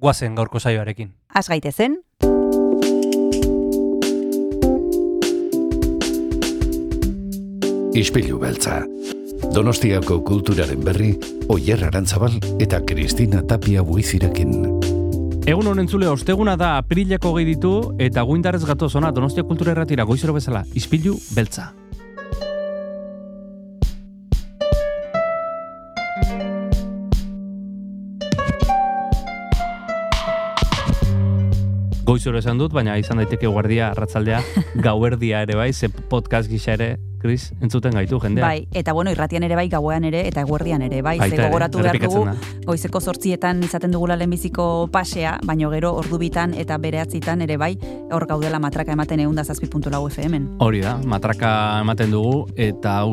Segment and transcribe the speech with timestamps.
[0.00, 1.12] guazen gaurko saioarekin.
[1.34, 2.00] Az gaitezen,
[7.90, 8.84] Ispilu beltza.
[9.50, 11.10] Donostiako kulturaren berri,
[11.50, 14.54] Oyer Arantzabal eta Kristina Tapia buizirekin.
[15.50, 20.06] Egun honen zule, osteguna da aprileko gehi ditu eta guindarrez gatoz ona Donostia Kultura Erratira
[20.06, 21.72] goizero bezala, izpilu beltza.
[32.10, 34.40] Goizero esan dut, baina izan daiteke guardia, arratzaldea,
[34.86, 38.42] gauerdia ere bai, ze podcast gisa ere, Chris, entzuten gaitu jendea.
[38.42, 41.78] bai, eta bueno, irratian ere bai, gauean ere, eta eguerdian ere bai, Baita ze gogoratu
[41.78, 42.24] behar dugu,
[42.66, 47.76] goizeko sortzietan izaten dugula lehenbiziko pasea, baino gero ordubitan eta bereatzitan ere bai,
[48.10, 50.56] hor gaudela matraka ematen egun da zazpi puntu lau FM-en.
[50.58, 53.04] Hori da, matraka ematen dugu eta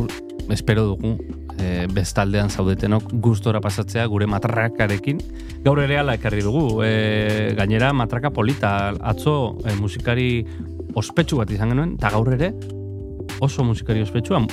[0.50, 1.20] espero dugu
[1.60, 5.22] e, bestaldean zaudetenok gustora pasatzea gure matrakarekin.
[5.66, 10.30] Gaur ere ala ekarri dugu, e, gainera matraka polita, atzo e, musikari
[10.98, 12.54] ospetsu bat izan genuen, eta gaur ere
[13.40, 14.46] oso musikari ospetsua.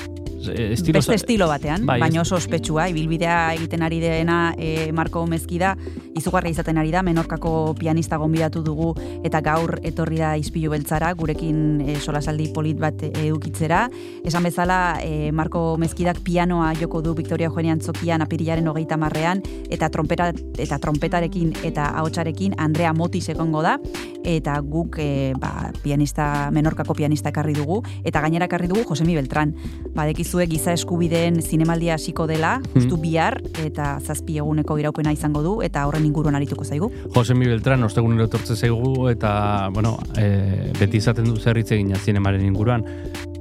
[0.52, 5.74] Estilo, Beste estilo batean, Bai, baina oso ospetsua, ibilbidea egiten ari dena e, Marko Mezkida,
[6.14, 8.90] izugarri izaten ari da, menorkako pianista gonbidatu dugu,
[9.24, 13.86] eta gaur etorri da izpilu beltzara, gurekin e, solasaldi polit bat edukitzera.
[14.24, 19.88] Esan bezala, e, Marko Mezkidak pianoa joko du Victoria Eugenia Antzokian apirilaren hogeita marrean, eta
[19.88, 23.78] trompeta, eta trompetarekin eta ahotsarekin Andrea Motis egongo da,
[24.24, 29.54] eta guk e, ba, pianista, menorkako pianista ekarri dugu, eta gainera ekarri dugu Josemi Beltran.
[29.94, 35.86] Badekizue giza eskubideen zinemaldia hasiko dela, justu bihar, eta zazpi eguneko iraupena izango du, eta
[35.86, 36.90] horren inguruan arituko zaigu.
[37.14, 42.44] Josemi Beltran ostegunero etortze zaigu eta bueno, e, beti izaten du zer hitz egina zinemaren
[42.44, 42.84] inguruan.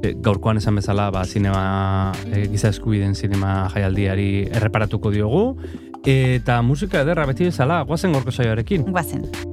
[0.04, 5.46] E, gaurkoan esan bezala ba, zinema, e, giza eskubideen zinema jaialdiari erreparatuko diogu.
[6.04, 8.90] Eta musika ederra beti bezala, guazen gorko saioarekin.
[8.92, 9.53] Guazen.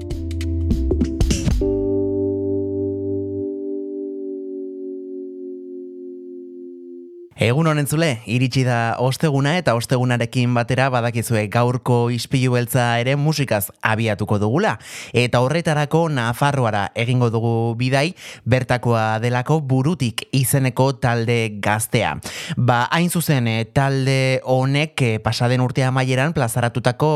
[7.40, 13.70] Egun honen zule, iritsi da osteguna eta ostegunarekin batera badakizue gaurko ispilu beltza ere musikaz
[13.80, 14.74] abiatuko dugula.
[15.16, 18.10] Eta horretarako Nafarroara egingo dugu bidai,
[18.44, 22.18] bertakoa delako burutik izeneko talde gaztea.
[22.58, 27.10] Ba, hain zuzen, eh, talde honek eh, pasaden urtea maieran plazaratutako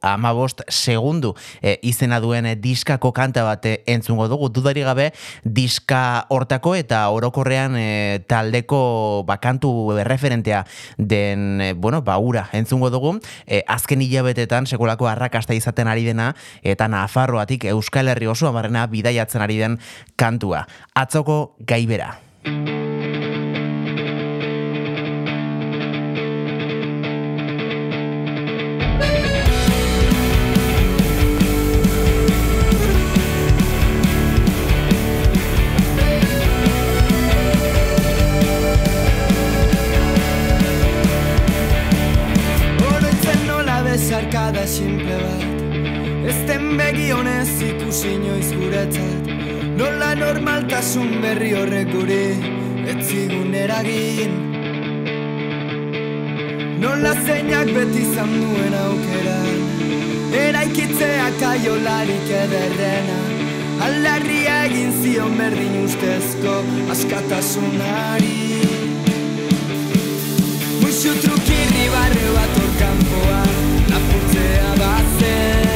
[0.00, 4.48] amabost segundu eh, izena duen diskako kanta bat entzungo dugu.
[4.48, 5.10] Dudari gabe
[5.44, 9.24] diska hortako eta orokorrean eh, taldeko
[9.58, 13.20] bakantu referentea den, eh, bueno, ba, ura entzungo dugu.
[13.46, 19.42] Eh, azken hilabetetan sekulako arrakasta izaten ari dena eta Nafarroatik Euskal Herri oso amarrena bidaiatzen
[19.42, 19.78] ari den
[20.16, 20.66] kantua.
[20.94, 22.18] Atzoko gaibera.
[44.68, 45.44] Simple bat.
[46.28, 49.30] Ezten begi honez ikusi inoiz guretzat.
[49.78, 52.24] Nola normaltasun berri horrek guri
[52.88, 54.34] Ez zigun eragin.
[56.82, 59.38] Nola zeinak beti izan duen aukera.
[60.42, 63.18] Eraikitzea kaiolarik ederrena.
[63.86, 66.58] Aldarria egin zion berdin ustezko
[66.96, 68.36] askatasunari.
[70.82, 73.67] Muxu trukirri barre bat orkampoa
[74.58, 75.67] ever since.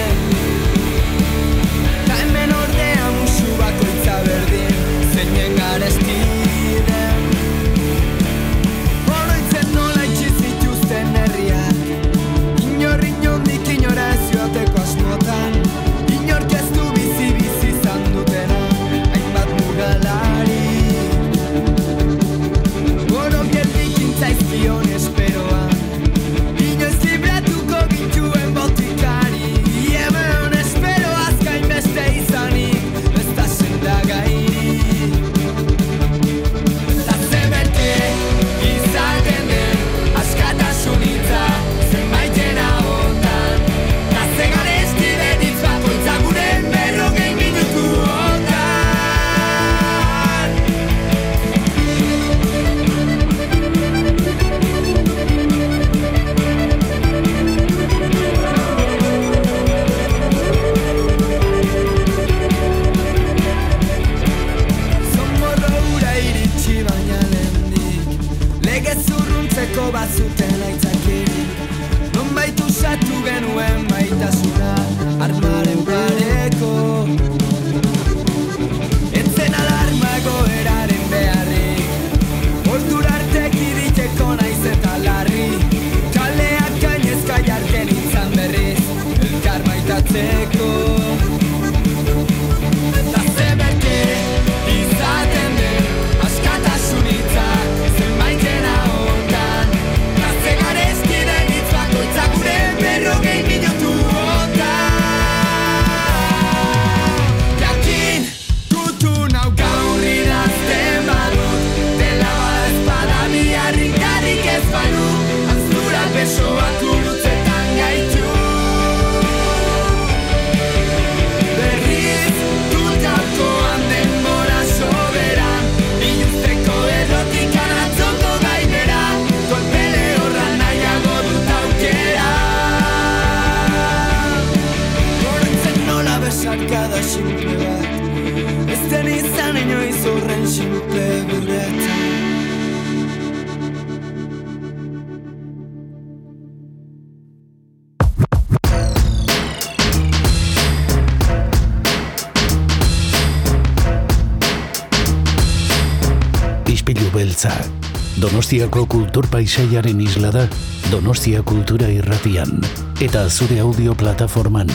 [158.22, 160.42] Donostiako kultur paisaiaren isla da
[160.90, 162.60] Donostia Kultura Irratian.
[163.00, 164.68] Eta zure audio plataforman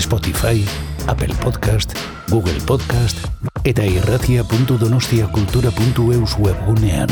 [0.00, 0.64] Spotify,
[1.06, 1.96] Apple Podcast,
[2.28, 7.08] Google Podcast eta irratia.donostiakultura.eus webgunean.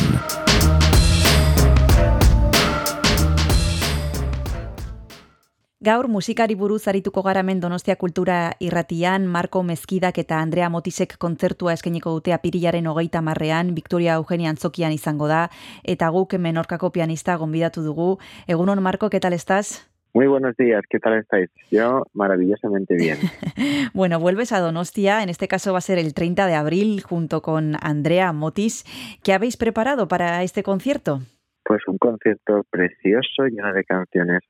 [5.81, 12.11] Gaur musikari buruz arituko garamen Donostia Kultura irratian, Marco Mezkidak eta Andrea Motisek kontzertua eskeniko
[12.19, 15.49] dute apirilaren hogeita marrean, Victoria Eugenia Antzokian izango da,
[15.85, 18.19] eta guk menorkako pianista gonbidatu dugu.
[18.47, 19.90] Egunon, Marco, ¿qué tal estás?
[20.13, 21.51] Muy buenos días, ¿qué tal estáis?
[21.71, 23.17] Yo maravillosamente bien.
[23.95, 27.43] bueno, vuelves a Donostia, en este caso va a ser el 30 de abril, junto
[27.43, 28.85] con Andrea Motis.
[29.23, 31.21] ¿Qué habéis preparado para este concierto?
[31.65, 34.41] Pues un concierto precioso, lleno de canciones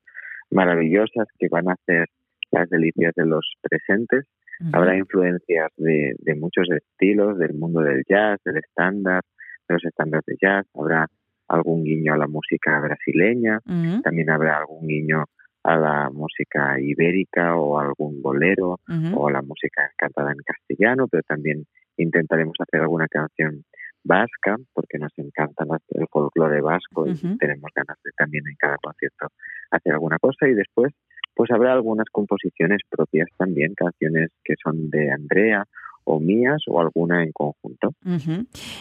[0.49, 2.07] maravillosas que van a hacer
[2.49, 4.25] las delicias de los presentes.
[4.73, 9.23] Habrá influencias de, de, muchos estilos, del mundo del jazz, del estándar,
[9.67, 10.65] de los estándares de jazz.
[10.75, 11.07] Habrá
[11.47, 13.59] algún guiño a la música brasileña,
[14.03, 15.25] también habrá algún guiño
[15.63, 18.79] a la música ibérica o algún bolero
[19.13, 21.65] o a la música cantada en castellano, pero también
[21.97, 23.63] intentaremos hacer alguna canción
[24.03, 29.27] vasca, porque nos encanta el folclore vasco y tenemos ganas de también en cada concierto
[29.69, 30.47] hacer alguna cosa.
[30.47, 30.93] Y después
[31.33, 35.65] pues habrá algunas composiciones propias también, canciones que son de Andrea
[36.03, 37.93] o mías o alguna en conjunto.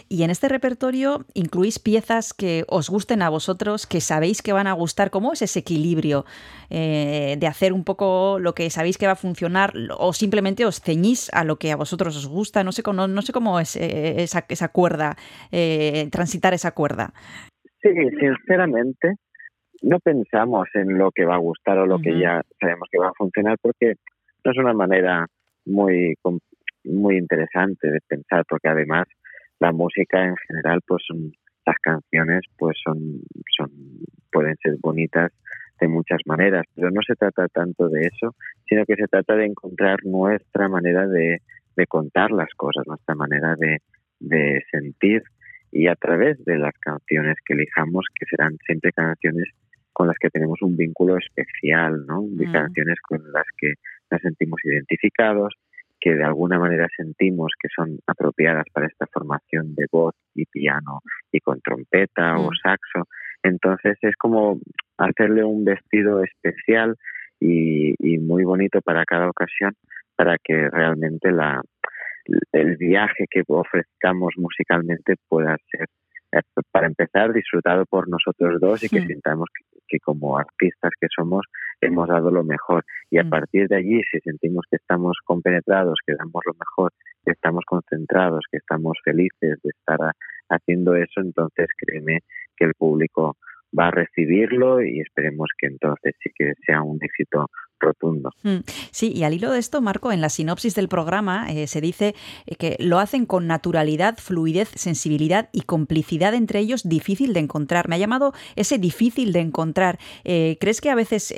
[0.09, 4.67] Y en este repertorio incluís piezas que os gusten a vosotros, que sabéis que van
[4.67, 5.11] a gustar.
[5.11, 6.25] ¿Cómo es ese equilibrio
[6.71, 10.81] eh, de hacer un poco lo que sabéis que va a funcionar o simplemente os
[10.81, 12.65] ceñís a lo que a vosotros os gusta?
[12.65, 15.17] No sé, cómo, no sé cómo es eh, esa, esa cuerda,
[15.53, 17.13] eh, transitar esa cuerda.
[17.83, 19.17] Sí, sinceramente
[19.83, 23.09] no pensamos en lo que va a gustar o lo que ya sabemos que va
[23.09, 23.95] a funcionar porque
[24.45, 25.27] no es una manera
[25.65, 26.15] muy
[26.85, 29.07] muy interesante de pensar porque además
[29.59, 31.33] la música en general pues son
[31.67, 33.21] las canciones pues son
[33.57, 33.71] son
[34.33, 35.33] pueden ser bonitas
[35.81, 38.35] de muchas maneras pero no se trata tanto de eso
[38.69, 41.43] sino que se trata de encontrar nuestra manera de,
[41.77, 43.79] de contar las cosas nuestra manera de,
[44.21, 45.23] de sentir
[45.73, 49.49] y a través de las canciones que elijamos que serán siempre canciones
[49.93, 52.23] con las que tenemos un vínculo especial, ¿no?
[52.23, 52.53] De mm.
[52.53, 53.75] canciones con las que
[54.11, 55.55] nos sentimos identificados,
[56.01, 61.01] que de alguna manera sentimos que son apropiadas para esta formación de voz y piano
[61.31, 62.55] y con trompeta o mm.
[62.63, 63.09] saxo.
[63.43, 64.59] Entonces es como
[64.99, 66.97] hacerle un vestido especial
[67.39, 69.75] y, y, muy bonito para cada ocasión
[70.15, 71.63] para que realmente la,
[72.53, 75.87] el viaje que ofrezcamos musicalmente pueda ser
[76.71, 79.49] para empezar, disfrutado por nosotros dos y que sintamos
[79.89, 81.47] que, como artistas que somos
[81.81, 82.85] hemos dado lo mejor.
[83.11, 83.31] Y a mm.
[83.31, 86.93] partir de allí, si sentimos que estamos compenetrados, que damos lo mejor,
[87.25, 89.99] que estamos concentrados, que estamos felices de estar
[90.49, 92.21] haciendo eso, entonces créeme
[92.57, 93.37] que el público
[93.77, 97.47] va a recibirlo y esperemos que entonces sí que sea un éxito
[98.43, 98.59] Mm,
[98.91, 102.15] sí, y al hilo de esto, Marco, en la sinopsis del programa eh, se dice
[102.47, 107.89] eh, que lo hacen con naturalidad, fluidez, sensibilidad y complicidad entre ellos difícil de encontrar.
[107.89, 109.99] Me ha llamado ese difícil de encontrar.
[110.25, 111.35] Eh, ¿Crees que a veces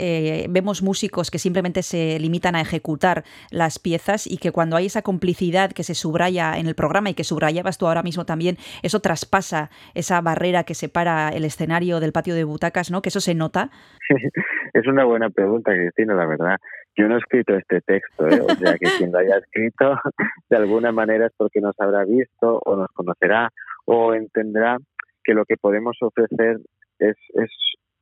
[0.49, 5.03] vemos músicos que simplemente se limitan a ejecutar las piezas y que cuando hay esa
[5.03, 9.01] complicidad que se subraya en el programa y que subrayabas tú ahora mismo también, eso
[9.01, 13.03] traspasa esa barrera que separa el escenario del patio de butacas, ¿no?
[13.03, 13.71] Que eso se nota.
[14.73, 16.57] es una buena pregunta, Cristina, la verdad.
[16.97, 18.41] Yo no he escrito este texto, ¿eh?
[18.41, 19.99] o sea que quien lo haya escrito
[20.51, 23.51] de alguna manera es porque nos habrá visto o nos conocerá
[23.87, 24.77] o entenderá
[25.25, 26.59] que lo que podemos ofrecer
[26.99, 27.51] es, es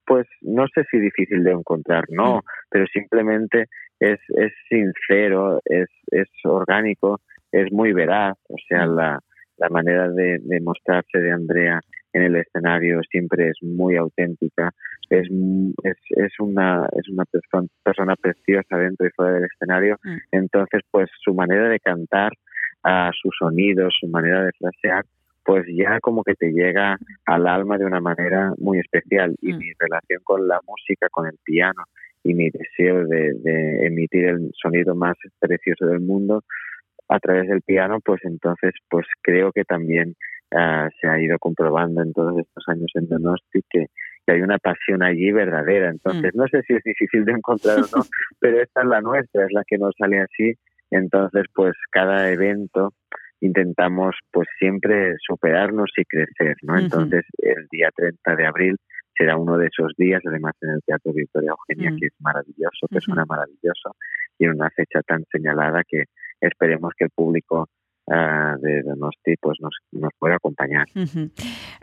[0.06, 2.40] pues no sé si difícil de encontrar, no, mm.
[2.68, 3.66] pero simplemente
[4.00, 7.20] es, es sincero, es, es orgánico,
[7.52, 9.20] es muy veraz, o sea, la,
[9.56, 11.80] la manera de, de mostrarse de Andrea
[12.12, 14.72] en el escenario siempre es muy auténtica,
[15.10, 15.28] es,
[15.84, 20.16] es, es una, es una persona, persona preciosa dentro y fuera del escenario, Mm.
[20.32, 22.32] entonces pues su manera de cantar,
[22.82, 25.04] a su sonido, su manera de frasear,
[25.44, 29.58] pues ya como que te llega al alma de una manera muy especial y Mm.
[29.58, 31.82] mi relación con la música, con el piano
[32.24, 36.42] y mi deseo de, de emitir el sonido más precioso del mundo
[37.10, 40.14] a través del piano, pues entonces pues creo que también
[40.54, 43.86] ah, se ha ido comprobando en todos estos años en Donosti que,
[44.24, 45.90] que hay una pasión allí verdadera.
[45.90, 48.02] Entonces, no sé si es difícil de encontrar o no,
[48.40, 50.54] pero esta es la nuestra, es la que nos sale así.
[50.90, 52.92] Entonces, pues cada evento
[53.40, 56.78] intentamos pues siempre superarnos y crecer, ¿no?
[56.78, 58.76] Entonces, el día 30 de abril
[59.16, 61.96] será uno de esos días, además en el Teatro Victoria Eugenia, Mm.
[61.98, 63.04] que es maravilloso, que Ujú.
[63.06, 63.96] suena maravilloso,
[64.38, 66.04] y en una fecha tan señalada que
[66.40, 67.68] esperemos que el público
[68.10, 70.86] ah, de Donosti pues nos, nos pueda acompañar.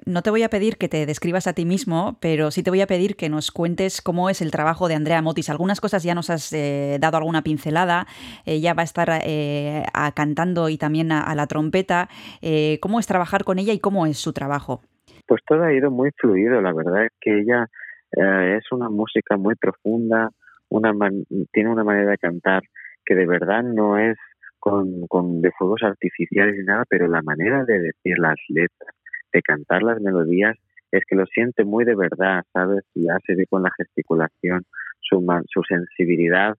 [0.06, 2.82] No te voy a pedir que te describas a ti mismo, pero sí te voy
[2.82, 5.50] a pedir que nos cuentes cómo es el trabajo de Andrea Motis.
[5.50, 8.08] Algunas cosas ya nos has eh, dado alguna pincelada.
[8.46, 12.10] Ella va a estar eh, a- cantando y también a, a la trompeta.
[12.42, 14.82] Eh, ¿Cómo es trabajar con ella y cómo es su trabajo?
[15.28, 17.68] Pues todo ha ido muy fluido, la verdad es que ella
[18.16, 20.30] eh, es una música muy profunda,
[20.70, 22.64] una man- tiene una manera de cantar
[23.06, 24.18] que de verdad no es
[24.60, 28.96] con, con de fuegos artificiales ni nada, pero la manera de decir las letras,
[29.34, 30.58] de cantar las melodías,
[30.92, 32.84] es que lo siente muy de verdad, ¿sabes?
[32.96, 34.64] Y ya se ve con la gesticulación,
[35.02, 36.56] su, su sensibilidad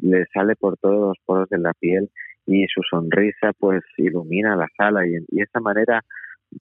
[0.00, 2.08] le sale por todos los poros de la piel
[2.46, 6.02] y su sonrisa pues ilumina la sala y, y esa manera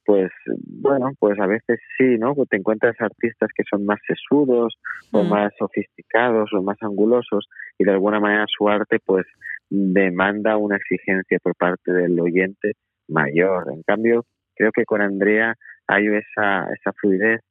[0.05, 0.31] pues
[0.65, 4.77] bueno pues a veces sí no te encuentras artistas que son más sesudos
[5.11, 5.29] o Mm.
[5.29, 7.47] más sofisticados o más angulosos
[7.77, 9.25] y de alguna manera su arte pues
[9.69, 12.74] demanda una exigencia por parte del oyente
[13.07, 15.55] mayor en cambio creo que con Andrea
[15.88, 17.41] hay esa esa fluidez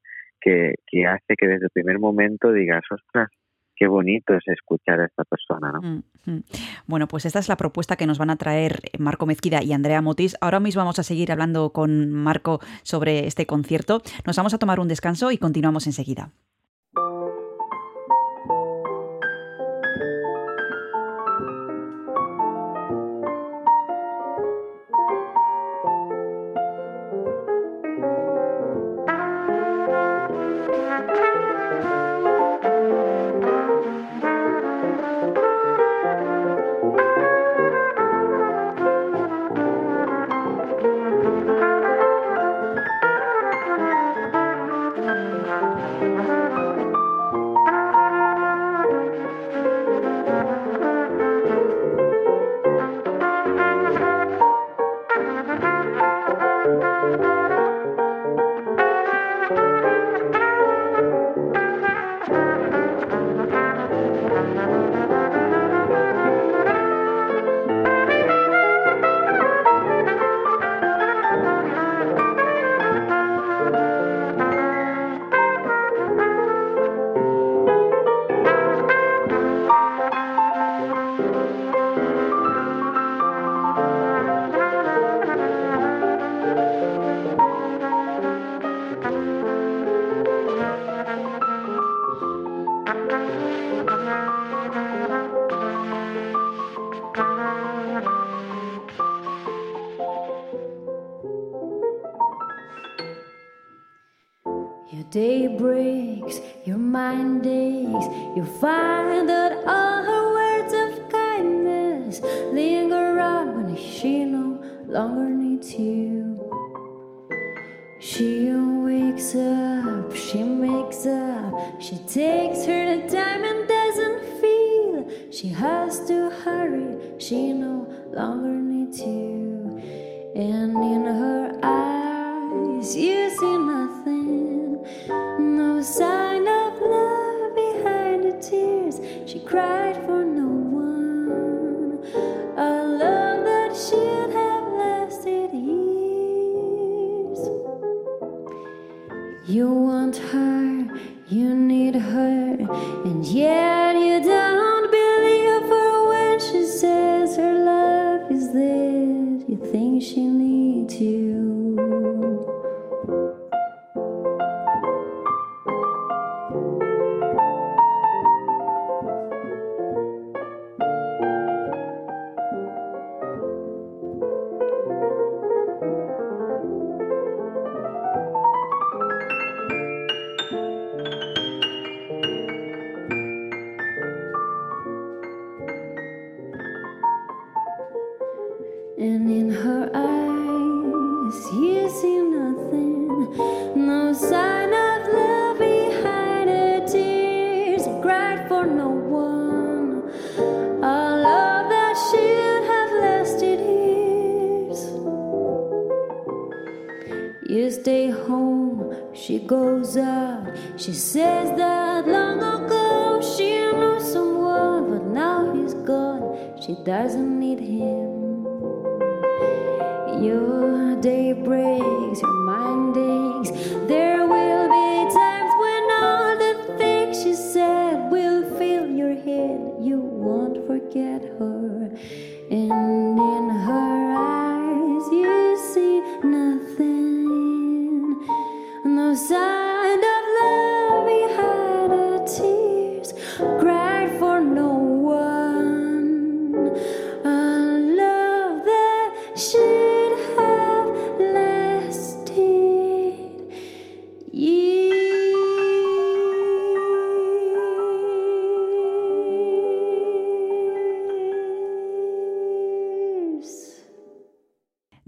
[0.40, 0.74] que,
[1.06, 3.28] hace que desde el primer momento digas ostras
[3.74, 6.42] qué bonito es escuchar a esta persona no Mm, mm.
[6.86, 10.02] Bueno, pues esta es la propuesta que nos van a traer Marco Mezquida y Andrea
[10.02, 10.36] Motis.
[10.40, 14.02] Ahora mismo vamos a seguir hablando con Marco sobre este concierto.
[14.24, 16.30] Nos vamos a tomar un descanso y continuamos enseguida.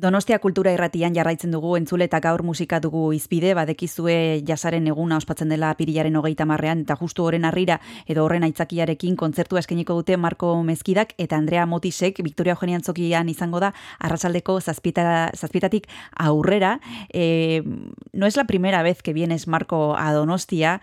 [0.09, 4.15] Donostia kultura irratian jarraitzen dugu entzule eta gaur musika dugu izpide, badekizue
[4.49, 7.77] jasaren eguna ospatzen dela pirilaren hogeita marrean, eta justu horren harrira
[8.09, 13.61] edo horren aitzakiarekin kontzertua eskainiko dute Marko Mezkidak eta Andrea Motisek, Victoria Eugenia Antzokian izango
[13.61, 16.79] da, arrasaldeko zazpita, zazpitatik aurrera.
[17.13, 17.61] Eh,
[18.15, 20.81] no es la primera vez que vienes, Marco, a Donostia.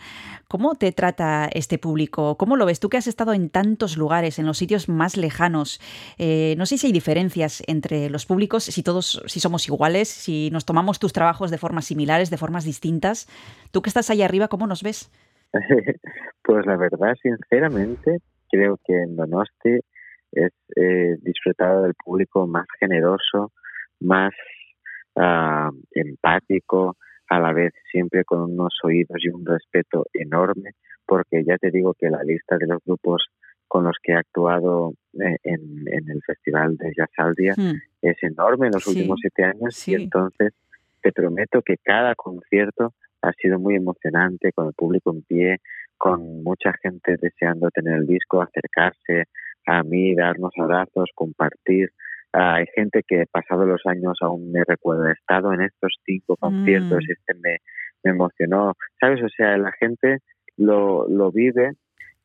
[0.47, 2.37] ¿Cómo te trata este público?
[2.37, 2.79] ¿Cómo lo ves?
[2.79, 5.81] Tú que has estado en tantos lugares, en los sitios más lejanos.
[6.19, 10.49] Eh, no sé si hay diferencias entre los públicos, si todos, si somos iguales, si
[10.51, 13.27] nos tomamos tus trabajos de formas similares, de formas distintas.
[13.71, 15.11] Tú que estás ahí arriba, ¿cómo nos ves?
[16.43, 19.79] pues la verdad, sinceramente, creo que en Donosti
[20.31, 23.51] es eh, disfrutado del público más generoso,
[23.99, 24.33] más
[25.15, 26.97] ah, empático,
[27.29, 30.71] a la vez siempre con unos oídos y un respeto enorme,
[31.05, 33.25] porque ya te digo que la lista de los grupos
[33.67, 37.75] con los que he actuado eh, en, en el Festival de Jazzaldia Hmm.
[38.01, 39.91] es enorme en los Sí, últimos siete años sí.
[39.91, 40.53] y entonces
[41.01, 45.57] te prometo que cada concierto ha sido muy emocionante, con el público en pie,
[45.97, 49.25] con mucha gente deseando tener el disco, acercarse
[49.65, 51.89] a mí, darnos abrazos, compartir.
[52.33, 56.35] Ah, hay gente que pasado los años aún me recuerda, he estado en estos cinco
[56.37, 57.11] conciertos, Mm.
[57.11, 57.57] este me,
[58.03, 59.23] me emocionó, ¿sabes?
[59.23, 60.19] O sea, la gente
[60.57, 61.71] lo, lo vive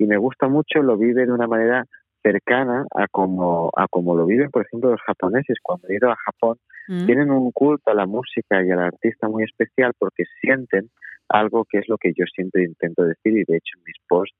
[0.00, 1.84] y me gusta mucho, lo vive de una manera
[2.22, 5.58] cercana a como, a como lo viven, por ejemplo, los japoneses.
[5.62, 6.56] Cuando he ido a Japón,
[6.88, 7.06] Mm.
[7.06, 10.88] tienen un culto a la música y al artista muy especial porque sienten
[11.28, 14.36] algo que es lo que yo siempre intento decir y de hecho en mis posts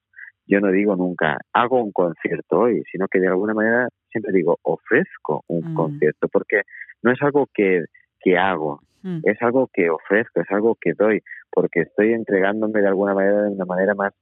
[0.49, 4.57] yo no digo nunca hago un concierto hoy, sino que de alguna manera siempre digo
[4.63, 5.75] ofrezco un Mm.
[5.75, 6.63] concierto porque
[7.03, 7.85] no es algo que,
[8.21, 9.21] que hago, Mm.
[9.23, 11.21] es algo que ofrezco, es algo que doy,
[11.53, 14.13] porque estoy entregándome de alguna manera de una manera más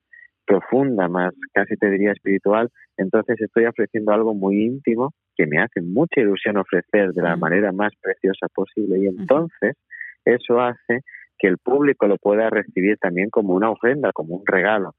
[0.48, 5.82] profunda, más casi te diría espiritual, entonces estoy ofreciendo algo muy íntimo que me hace
[5.82, 9.76] mucha ilusión ofrecer de la manera más preciosa posible y entonces
[10.24, 11.02] eso hace
[11.38, 14.94] que el público lo pueda recibir también como una ofrenda, como un regalo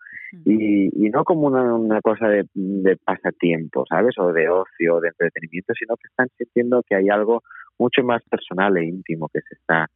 [0.45, 4.17] y, y no como una, una cosa de, de pasatiempo, ¿sabes?
[4.19, 7.41] O de ocio, o de entretenimiento, sino que están sintiendo que hay algo
[7.79, 9.87] mucho más personal e íntimo que se está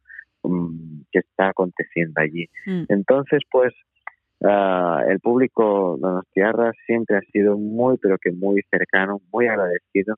[0.42, 2.48] mm, que está aconteciendo allí.
[2.66, 2.84] Mm.
[2.88, 3.72] Entonces, pues
[4.42, 10.16] ah, el público de Donostiarra siempre ha sido muy, pero que muy cercano, muy agradecido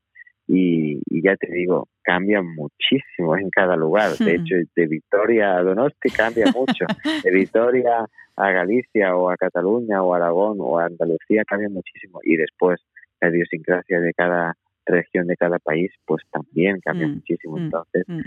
[0.48, 4.16] y, y ya te digo, cambia muchísimo en cada lugar.
[4.18, 4.40] De Hmm.
[4.40, 6.86] hecho, de Vitoria a Donosti cambia mucho.
[7.22, 12.20] De Vitoria a Galicia o a Cataluña o a Aragón o a Andalucía cambia muchísimo.
[12.22, 12.80] Y después
[13.20, 17.56] la idiosincrasia de cada región, de cada país, pues también cambia Mm, muchísimo.
[17.56, 18.20] mm, Entonces, mm.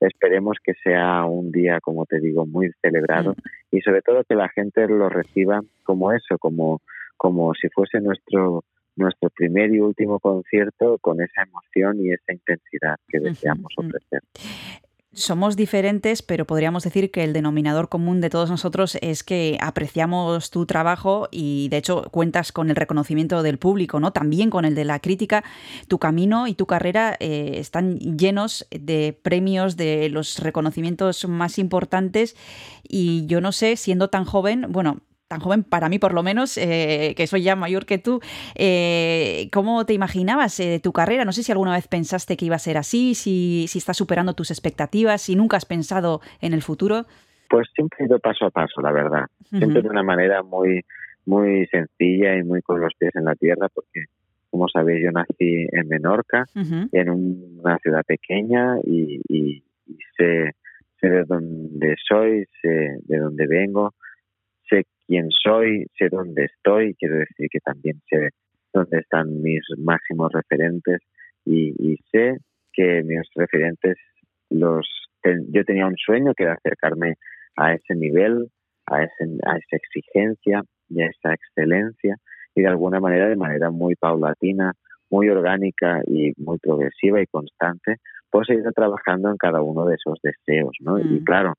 [0.00, 3.34] Esperemos que sea un día, como te digo, muy celebrado
[3.70, 6.80] y sobre todo que la gente lo reciba como eso, como,
[7.16, 8.64] como si fuese nuestro
[8.96, 14.22] nuestro primer y último concierto con esa emoción y esa intensidad que deseamos ofrecer.
[15.16, 20.50] Somos diferentes, pero podríamos decir que el denominador común de todos nosotros es que apreciamos
[20.50, 24.12] tu trabajo y de hecho cuentas con el reconocimiento del público, ¿no?
[24.12, 25.42] También con el de la crítica.
[25.88, 32.36] Tu camino y tu carrera eh, están llenos de premios, de los reconocimientos más importantes
[32.86, 36.56] y yo no sé, siendo tan joven, bueno, tan joven para mí por lo menos,
[36.56, 38.20] eh, que soy ya mayor que tú,
[38.54, 41.24] eh, ¿cómo te imaginabas eh, tu carrera?
[41.24, 44.34] No sé si alguna vez pensaste que iba a ser así, si, si estás superando
[44.34, 47.06] tus expectativas, si nunca has pensado en el futuro.
[47.50, 49.24] Pues siempre he ido paso a paso, la verdad.
[49.58, 50.82] Siempre de una manera muy,
[51.24, 54.04] muy sencilla y muy con los pies en la tierra, porque
[54.50, 56.44] como sabéis, yo nací en Menorca,
[56.92, 60.52] en un- una ciudad pequeña y, y- y sé,
[61.00, 62.68] sé de dónde soy, sé
[63.02, 63.94] de dónde vengo,
[65.06, 68.30] quién soy, sé dónde estoy, quiero decir que también sé
[68.72, 71.00] dónde están mis máximos referentes
[71.44, 72.38] y, y sé
[72.72, 73.96] que mis referentes
[74.50, 74.86] los
[75.22, 77.14] ten- yo tenía un sueño que era acercarme
[77.56, 78.48] a ese nivel,
[78.86, 82.16] a, ese, a esa exigencia y a esa excelencia
[82.54, 84.72] y de alguna manera, de manera muy paulatina,
[85.10, 87.96] muy orgánica y muy progresiva y constante,
[88.30, 90.98] pues he ido trabajando en cada uno de esos deseos, ¿no?
[90.98, 91.24] Y Mm.
[91.24, 91.54] claro,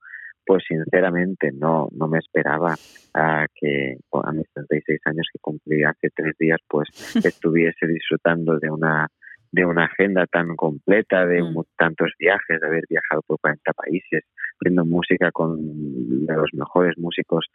[0.47, 2.75] pues sinceramente no, no me esperaba
[3.13, 6.87] a que a mis 36 años que cumplí hace tres días, pues
[7.25, 9.07] estuviese disfrutando de una
[9.49, 11.63] de una agenda tan completa, de Mm.
[11.77, 14.23] tantos viajes, de haber viajado por 40 países,
[14.59, 17.45] haciendo música con de los mejores músicos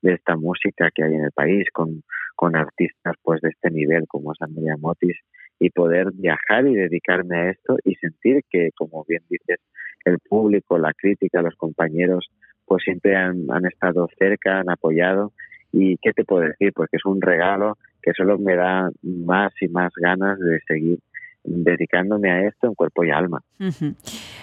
[0.00, 2.02] de esta música que hay en el país, con,
[2.36, 5.16] con artistas pues de este nivel como es Andrea Motis,
[5.58, 9.58] y poder viajar y dedicarme a esto y sentir que, como bien dices,
[10.04, 12.30] el público, la crítica, los compañeros,
[12.64, 15.32] pues siempre han, han estado cerca, han apoyado.
[15.72, 16.72] ¿Y qué te puedo decir?
[16.74, 20.98] Pues que es un regalo que solo me da más y más ganas de seguir
[21.44, 23.42] dedicándome a esto en cuerpo y alma.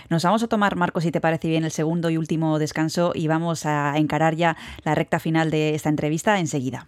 [0.09, 3.27] Nos vamos a tomar, Marco, si te parece bien, el segundo y último descanso y
[3.27, 6.87] vamos a encarar ya la recta final de esta entrevista enseguida.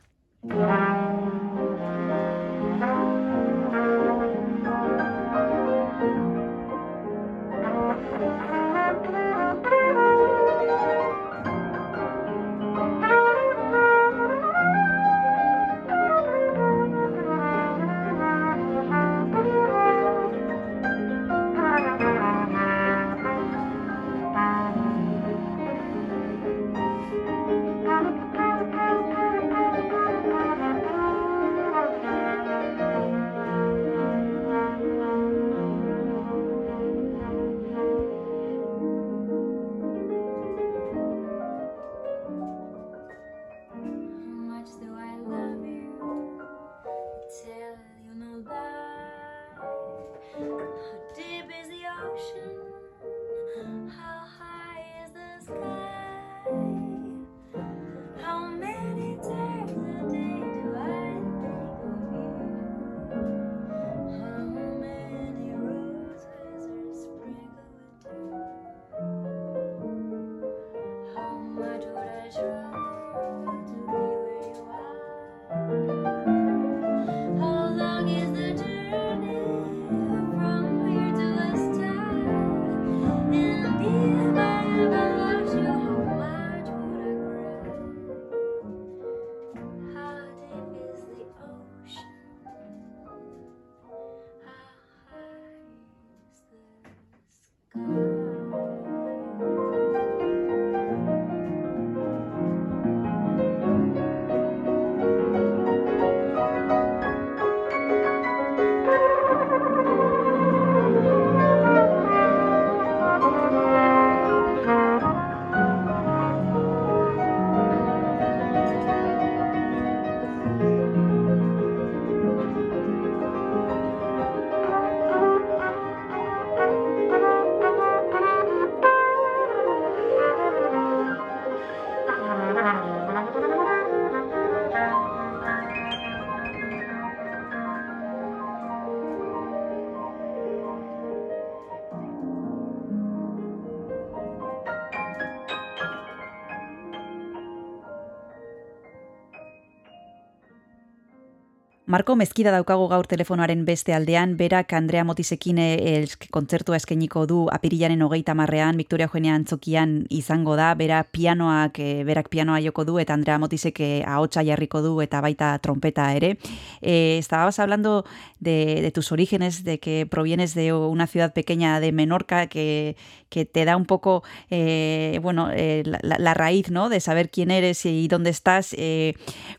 [151.89, 157.47] Marko Mezkida daukagu gaur telefonoaren beste aldean, berak Andrea Motisekin eh, esk- kontzertua eskainiko du
[157.49, 162.99] apirilaren hogeita marrean, Victoria Eugenia Antzokian izango da, bera pianoak, eh, berak pianoa joko du,
[163.02, 166.36] eta Andrea Motisek eh, ahotsa jarriko du, eta baita trompeta ere.
[166.84, 168.06] Eh, estabas hablando
[168.39, 172.97] de, tus orígenes, de que provienes de una ciudad pequeña de Menorca, que,
[173.30, 174.21] que te da un poco,
[174.52, 176.89] bueno, la, la- raíz, ¿no?
[176.89, 178.75] De saber quién eres y dónde estás.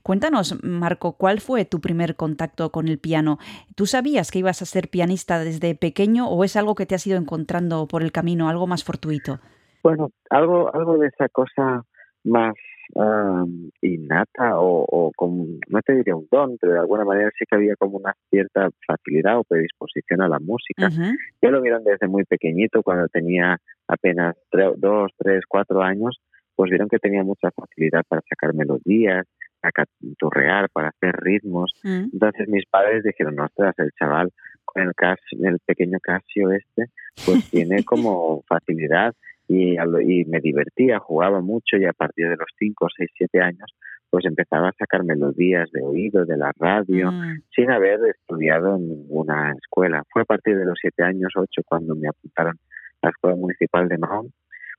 [0.04, 3.38] Cuéntanos, Marco, ¿cuál fue tu primer contacto con el piano?
[3.74, 7.06] ¿Tú sabías que ibas a ser pianista desde pequeño o es algo que te has
[7.06, 9.40] ido encontrando por el camino, algo más fortuito?
[9.82, 11.82] Bueno, algo, algo de esa cosa
[12.24, 12.54] más
[12.98, 13.44] ah,
[13.80, 17.56] innata o, o como, no te diría un don, pero de alguna manera sí que
[17.56, 20.88] había como una cierta facilidad o predisposición a la música.
[20.88, 21.16] Ujú.
[21.40, 23.56] Yo lo vieron desde muy pequeñito, cuando tenía
[23.88, 26.20] apenas tre- dos, tres, cuatro años,
[26.54, 29.24] pues vieron que tenía mucha facilidad para sacar melodías
[29.72, 31.72] canturrear, para hacer ritmos.
[31.82, 32.10] Mm.
[32.12, 34.30] Entonces mis padres dijeron, ostras, el chaval
[34.64, 36.86] con el, Casio, el pequeño Casio este,
[37.24, 39.14] pues tiene como facilidad
[39.48, 43.40] y, a y me divertía, jugaba mucho y a partir de los 5, 6, 7
[43.40, 43.74] años
[44.10, 47.42] pues empezaba a sacar melodías de oído, de la radio, Mm.
[47.54, 50.02] sin haber estudiado en ninguna escuela.
[50.10, 52.56] Fue a partir de los siete años, ocho, cuando me apuntaron
[53.02, 54.32] a la Escuela Municipal de Mahón,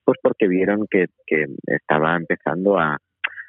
[0.03, 2.97] pues porque vieron que, que estaba empezando a,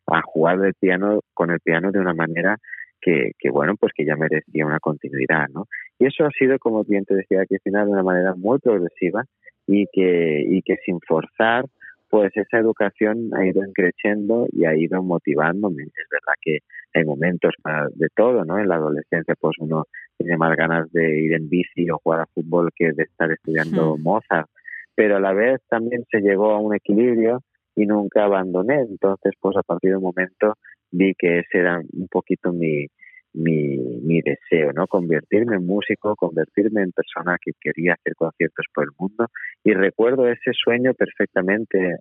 [0.06, 2.56] a jugar el piano con el piano de una manera
[3.00, 5.66] que, que, bueno, pues que ya merecía una continuidad, ¿no?
[5.98, 9.24] Y eso ha sido, como bien te decía, Cristina, de una manera muy progresiva
[9.66, 11.64] y que, y que sin forzar,
[12.08, 15.84] pues esa educación ha ido creciendo y ha ido motivándome.
[15.84, 16.58] Es verdad que
[16.94, 18.58] hay momentos para de todo, ¿no?
[18.58, 19.86] En la adolescencia, pues uno
[20.18, 23.96] tiene más ganas de ir en bici o jugar a fútbol que de estar estudiando
[23.96, 24.02] Hmm.
[24.02, 24.48] Mozart.
[24.94, 27.40] Pero a la vez también se llegó a un equilibrio
[27.74, 28.80] y nunca abandoné.
[28.80, 30.54] Entonces, pues a partir de un momento
[30.90, 32.86] vi que ese era un poquito mi,
[33.34, 34.86] mi, mi deseo, ¿no?
[34.86, 39.26] Convertirme en músico, convertirme en persona que quería hacer conciertos por el mundo.
[39.64, 41.96] Y recuerdo ese sueño perfectamente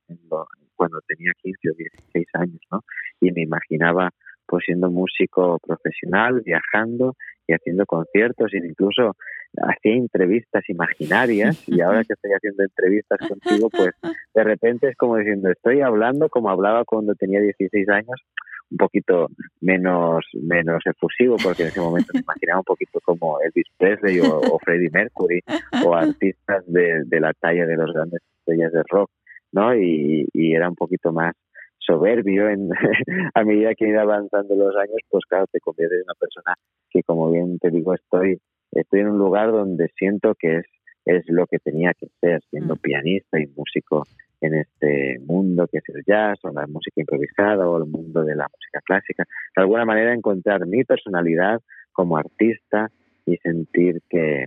[0.76, 2.82] cuando tenía 15 o 16 años, ¿no?
[3.20, 4.10] Y me imaginaba
[4.46, 7.16] pues siendo músico profesional, viajando
[7.48, 9.16] y haciendo conciertos, e incluso
[9.58, 13.92] hacía entrevistas imaginarias y ahora que estoy haciendo entrevistas contigo, pues
[14.34, 18.22] de repente es como diciendo, estoy hablando como hablaba cuando tenía 16 años,
[18.70, 19.28] un poquito
[19.60, 24.58] menos menos efusivo, porque en ese momento me imaginaba un poquito como Elvis Presley o,
[24.60, 25.42] Freddie Mercury
[25.86, 29.12] o artistas de, de la talla de los grandes estrellas de rock,
[29.52, 29.76] ¿no?
[29.76, 31.36] Y era un poquito más
[31.82, 32.70] soberbio en,
[33.34, 36.56] a medida que iba avanzando los años, pues claro, te conviertes en una persona
[36.90, 38.40] que, como bien te digo, estoy,
[38.72, 40.66] estoy en un lugar donde siento que es,
[41.06, 42.80] es lo que tenía que ser, siendo Mm.
[42.80, 44.04] pianista y músico
[44.42, 48.36] en este mundo que es el jazz o la música improvisada o el mundo de
[48.36, 49.26] la música clásica.
[49.56, 52.90] De alguna manera encontrar mi personalidad como artista
[53.26, 54.46] y sentir que,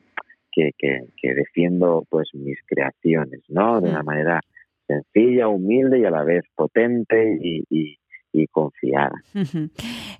[0.50, 3.80] que, que, que defiendo pues mis creaciones, ¿no?
[3.80, 4.06] De una Mm.
[4.06, 4.40] manera
[4.87, 7.96] sencilla, humilde y a la vez potente y, y,
[8.35, 9.23] y confiada.
[9.35, 9.70] Ujú.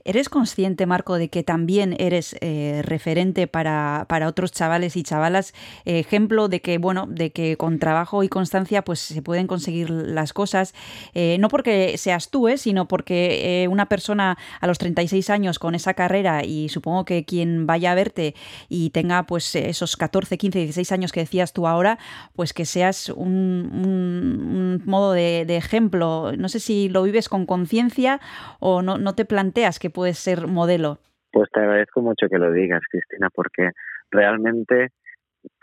[0.05, 5.53] ¿Eres consciente, Marco, de que también eres eh, referente para, para otros chavales y chavalas?
[5.85, 10.33] Ejemplo de que, bueno, de que con trabajo y constancia pues se pueden conseguir las
[10.33, 10.75] cosas.
[11.13, 15.75] Eh, no porque seas tú, eh, sino porque una persona a los 36 años con
[15.75, 18.35] esa carrera y supongo que quien vaya a verte
[18.69, 21.99] y tenga pues esos 14, 15, 16 años que decías tú ahora,
[22.37, 26.33] pues que seas un, modo de ejemplo.
[26.37, 28.04] No sé si lo vives con conciencia
[28.61, 30.99] o no, no te planteas que puedes ser modelo.
[31.33, 33.71] Pues te agradezco mucho que lo digas, Cristina, porque
[34.11, 34.91] realmente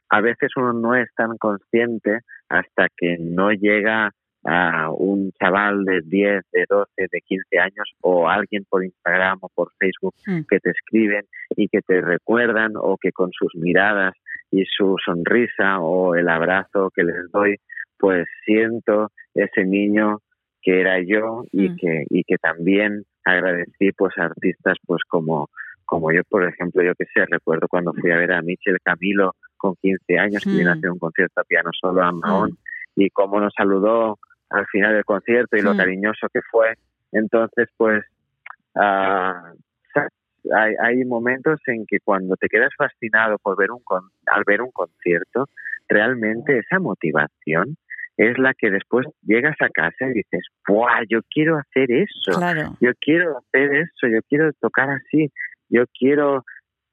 [0.10, 4.12] a veces uno no es tan consciente hasta que no llega
[4.44, 9.50] a un chaval de 10, de 12, de 15 años o alguien por Instagram o
[9.54, 10.42] por Facebook Mm.
[10.50, 11.26] que te escriben
[11.56, 14.14] y que te recuerdan o que con sus miradas
[14.50, 17.58] y su sonrisa o el abrazo que les doy,
[18.00, 20.18] pues siento ese niño
[20.62, 21.76] que era yo y Mm.
[21.78, 25.50] que y que también agradecí pues a artistas pues como
[25.86, 29.36] como yo por ejemplo yo que sé recuerdo cuando fui a ver a Michel Camilo
[29.58, 30.78] con 15 años que vino a Mm.
[30.78, 32.58] hacer un concierto a piano solo a Mahón
[32.96, 34.18] y cómo nos saludó
[34.50, 35.78] al final del concierto y lo Mm.
[35.78, 36.74] cariñoso que fue
[37.12, 38.04] entonces pues
[38.74, 40.08] sa-
[40.56, 44.62] hay, hay momentos en que cuando te quedas fascinado por ver un con- al ver
[44.62, 45.48] un concierto
[45.88, 47.78] realmente esa motivación
[48.18, 51.04] es la que después llegas a casa y dices, ¡buah!
[51.10, 52.76] Yo quiero hacer eso, Claro.
[52.80, 55.32] yo quiero hacer eso, yo quiero tocar así,
[55.70, 56.44] yo quiero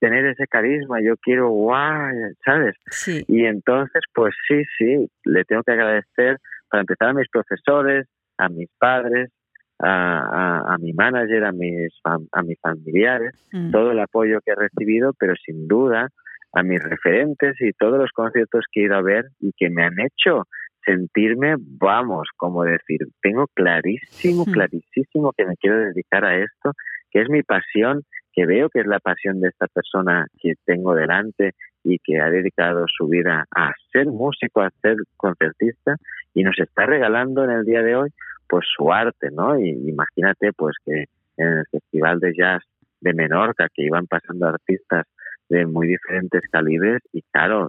[0.01, 2.13] tener ese carisma, yo quiero, ¡guau!
[2.45, 2.77] ¿Sabes?
[2.91, 3.25] Sí.
[3.29, 6.39] Y entonces, pues sí, sí, le tengo que agradecer
[6.71, 8.07] para empezar a mis profesores,
[8.39, 9.31] a mis padres,
[9.81, 10.19] a,
[10.69, 13.71] a- a mi manager, a mis, fam- a mis familiares, Mm.
[13.73, 16.09] todo el apoyo que he recibido, pero sin duda
[16.53, 19.85] a mis referentes y todos los conciertos que he ido a ver y que me
[19.85, 20.45] han hecho
[20.85, 26.73] sentirme, vamos, como decir, tengo clarísimo, clarísimo que me quiero dedicar a esto,
[27.11, 30.95] que es mi pasión, que veo que es la pasión de esta persona que tengo
[30.95, 31.53] delante
[31.85, 35.97] y que ha dedicado su vida a ser músico, a ser concertista
[36.35, 38.11] y nos está regalando en el día de hoy
[38.49, 39.59] pues su arte, ¿no?
[39.59, 41.05] Y imagínate pues que
[41.37, 42.63] en el Festival de Jazz
[43.01, 45.07] de Menorca que iban pasando artistas
[45.49, 47.69] de muy diferentes calibres y claro,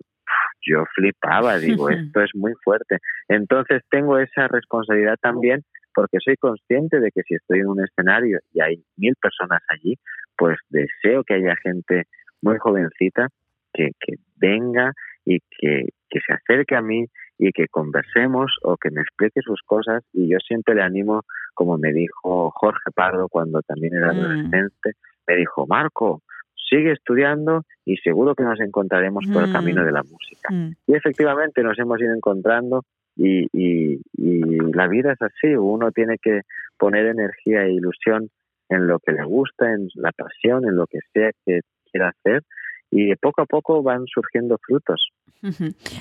[0.66, 2.98] yo flipaba, digo, esto es muy fuerte.
[3.28, 8.40] Entonces tengo esa responsabilidad también porque soy consciente de que si estoy en un escenario
[8.54, 9.96] y hay mil personas allí,
[10.38, 12.06] pues deseo que haya gente
[12.42, 13.28] muy jovencita
[13.74, 14.94] que, que venga
[15.26, 17.06] y que, que se acerque a mí
[17.38, 21.78] y que conversemos o que me explique sus cosas y yo siempre le animo, como
[21.78, 24.18] me dijo Jorge Pardo cuando también era Mm.
[24.20, 24.92] adolescente,
[25.28, 26.22] me dijo, Marco,
[26.70, 29.54] sigue estudiando y seguro que nos encontraremos por el Mm.
[29.54, 30.54] camino de la música.
[30.54, 30.76] Mm.
[30.88, 32.84] Y efectivamente nos hemos ido encontrando
[33.16, 34.40] y, y- y
[34.74, 36.42] la vida es así, uno tiene que
[36.78, 38.30] poner energía e ilusión
[38.70, 42.44] en lo que le gusta, en la pasión, en lo que sea que quiera hacer
[42.92, 45.10] y poco a poco van surgiendo frutos.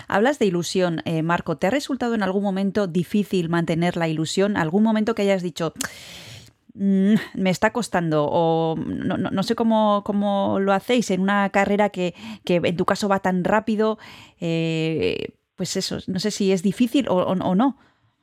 [0.09, 1.57] Hablas de ilusión, eh, Marco.
[1.57, 4.57] ¿Te ha resultado en algún momento difícil mantener la ilusión?
[4.57, 6.38] ¿Algún momento que hayas dicho, "Mm,
[6.78, 8.26] me está costando?
[8.30, 12.14] O no, no- no sé cómo, cómo lo hacéis en una carrera que,
[12.44, 13.98] que en tu caso va tan rápido.
[14.40, 17.76] eh, pues eso, no sé si es difícil o, o- o no.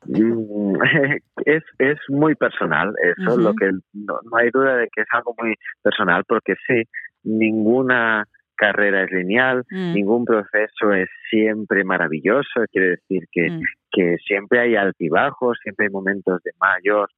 [0.08, 0.76] Mm,
[1.46, 3.42] es, es muy personal eso, Ujú.
[3.42, 6.84] lo que no, no hay duda de que es algo muy personal porque sí,
[7.24, 14.16] ninguna carrera es lineal, Mm, ningún proceso es siempre maravilloso, quiere decir que, mm, que
[14.26, 17.10] siempre hay altibajos, siempre hay momentos de mayor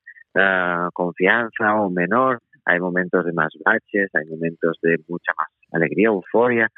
[0.93, 6.69] confianza o menor, hay momentos de más baches, hay momentos de mucha más alegría, euforia,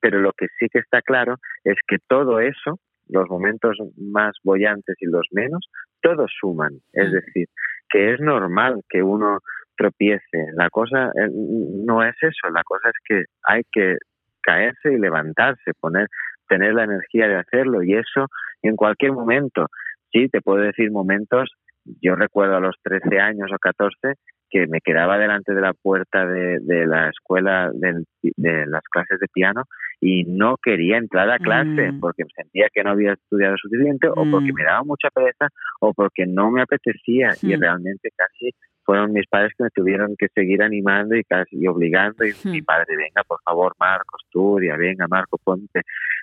[0.00, 4.96] pero lo que sí que está claro es que todo eso, los momentos más bollantes
[5.00, 5.70] y los menos,
[6.02, 6.74] todos suman.
[6.92, 7.48] Es decir,
[7.88, 9.38] que es normal que uno
[9.76, 10.46] tropiece.
[10.54, 13.96] La cosa eh, no es eso, la cosa es que hay que
[14.42, 16.06] caerse y levantarse, poner,
[16.48, 18.26] tener la energía de hacerlo y eso
[18.62, 19.66] en cualquier momento.
[20.12, 21.50] Sí, te puedo decir momentos,
[22.00, 24.14] yo recuerdo a los 13 años o 14
[24.52, 29.20] que me quedaba delante de la puerta de, de la escuela del- de las clases
[29.20, 29.62] de piano
[30.00, 32.00] y no quería entrar a clase Mm.
[32.00, 34.56] porque sentía que no había estudiado suficiente o porque Mm.
[34.56, 35.48] me daba mucha pereza
[35.80, 37.60] o porque no me apetecía y Mm.
[37.60, 38.50] realmente casi
[38.84, 42.60] fueron mis padres que me tuvieron que seguir animando y casi y obligando y mi
[42.62, 45.82] padre venga por favor Marco estudia venga Marco ponte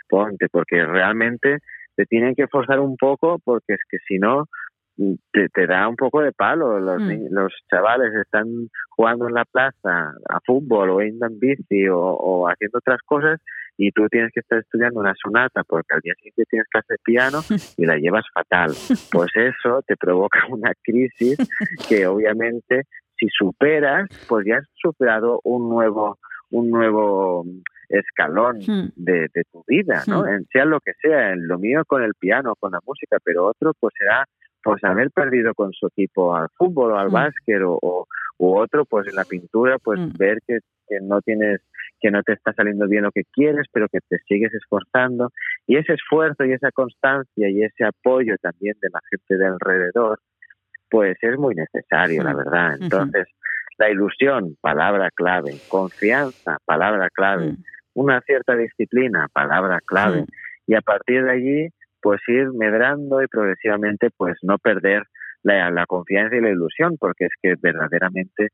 [0.10, 1.60] ponte porque realmente
[1.96, 4.46] te tienen que forzar un poco porque es que si no
[5.32, 6.80] te, te da un poco de palo.
[6.80, 7.08] Los, Mm.
[7.08, 8.48] ni- los chavales están
[8.90, 13.40] jugando en la plaza a fútbol o en bici o, o haciendo otras cosas
[13.78, 16.98] y tú tienes que estar estudiando una sonata porque al día siguiente tienes clase de
[17.04, 17.40] piano
[17.78, 18.72] y la llevas fatal.
[19.12, 21.38] Pues eso te provoca una crisis
[21.88, 22.84] que obviamente
[23.20, 26.18] si superas, pues ya has superado un nuevo
[26.50, 27.44] un nuevo
[27.90, 28.90] escalón Mm.
[28.96, 30.24] de, de tu vida, ¿no?
[30.24, 30.28] Mm.
[30.30, 33.46] En sea lo que sea, en lo mío con el piano, con la música, pero
[33.46, 34.26] otro pues será
[34.72, 38.08] pues haber perdido con su equipo al fútbol o al básquet o, o-
[38.40, 40.18] u otro pues en la pintura pues Mm.
[40.18, 41.62] ver que, que no tienes
[42.00, 45.32] que no te está saliendo bien lo que quieres pero que te sigues esforzando.
[45.66, 50.20] Y ese esfuerzo y esa constancia y ese apoyo también de la gente de alrededor
[50.90, 52.76] pues es muy necesario la verdad.
[52.80, 53.28] Entonces
[53.80, 57.64] la ilusión palabra clave confianza palabra clave Mm.
[57.96, 60.26] una cierta disciplina, palabra clave,
[60.68, 61.68] y a partir de allí,
[62.08, 65.04] pues ir medrando y progresivamente, pues no perder
[65.44, 68.48] la, la confianza y la ilusión, porque es que verdaderamente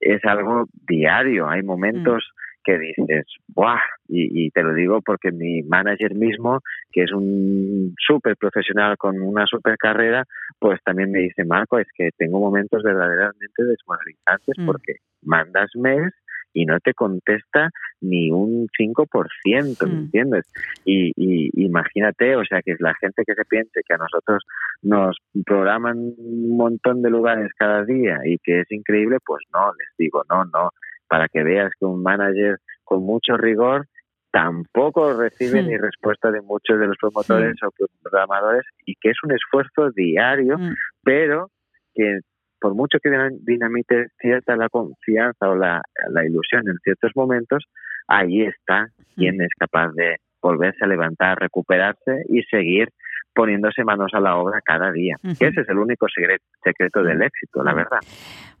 [0.00, 1.46] es algo diario.
[1.46, 2.24] Hay momentos
[2.64, 3.78] que dices, ¡buah!
[4.08, 6.60] Y, y te lo digo porque mi manager mismo,
[6.92, 10.24] que es un súper profesional con una súper carrera,
[10.58, 14.64] pues también me dice, Marco, es que tengo momentos verdaderamente desmoralizantes Mm.
[14.64, 16.14] porque mandas mails
[16.54, 17.68] y no te contesta
[18.00, 19.98] ni un 5%, ¿me Mm.
[20.04, 20.50] entiendes?
[20.84, 24.42] Y, y imagínate, o sea, que la gente que se piense que a nosotros
[24.82, 29.88] nos programan un montón de lugares cada día y que es increíble, pues no, les
[29.98, 30.70] digo, no, no,
[31.08, 33.86] para que veas que un manager con mucho rigor
[34.30, 35.66] tampoco recibe Mm.
[35.68, 37.70] ni respuesta de muchos de los promotores o
[38.02, 40.56] programadores y que es un esfuerzo diario,
[41.02, 41.50] pero
[41.94, 42.18] que
[42.64, 47.62] por mucho que dina- dinamite cierta la confianza o la, la ilusión en ciertos momentos,
[48.08, 52.88] ahí está quien es capaz de volverse a levantar, recuperarse y seguir
[53.34, 55.16] poniéndose manos a la obra cada día.
[55.38, 57.98] Que ese es el único secre- secreto del éxito, la verdad.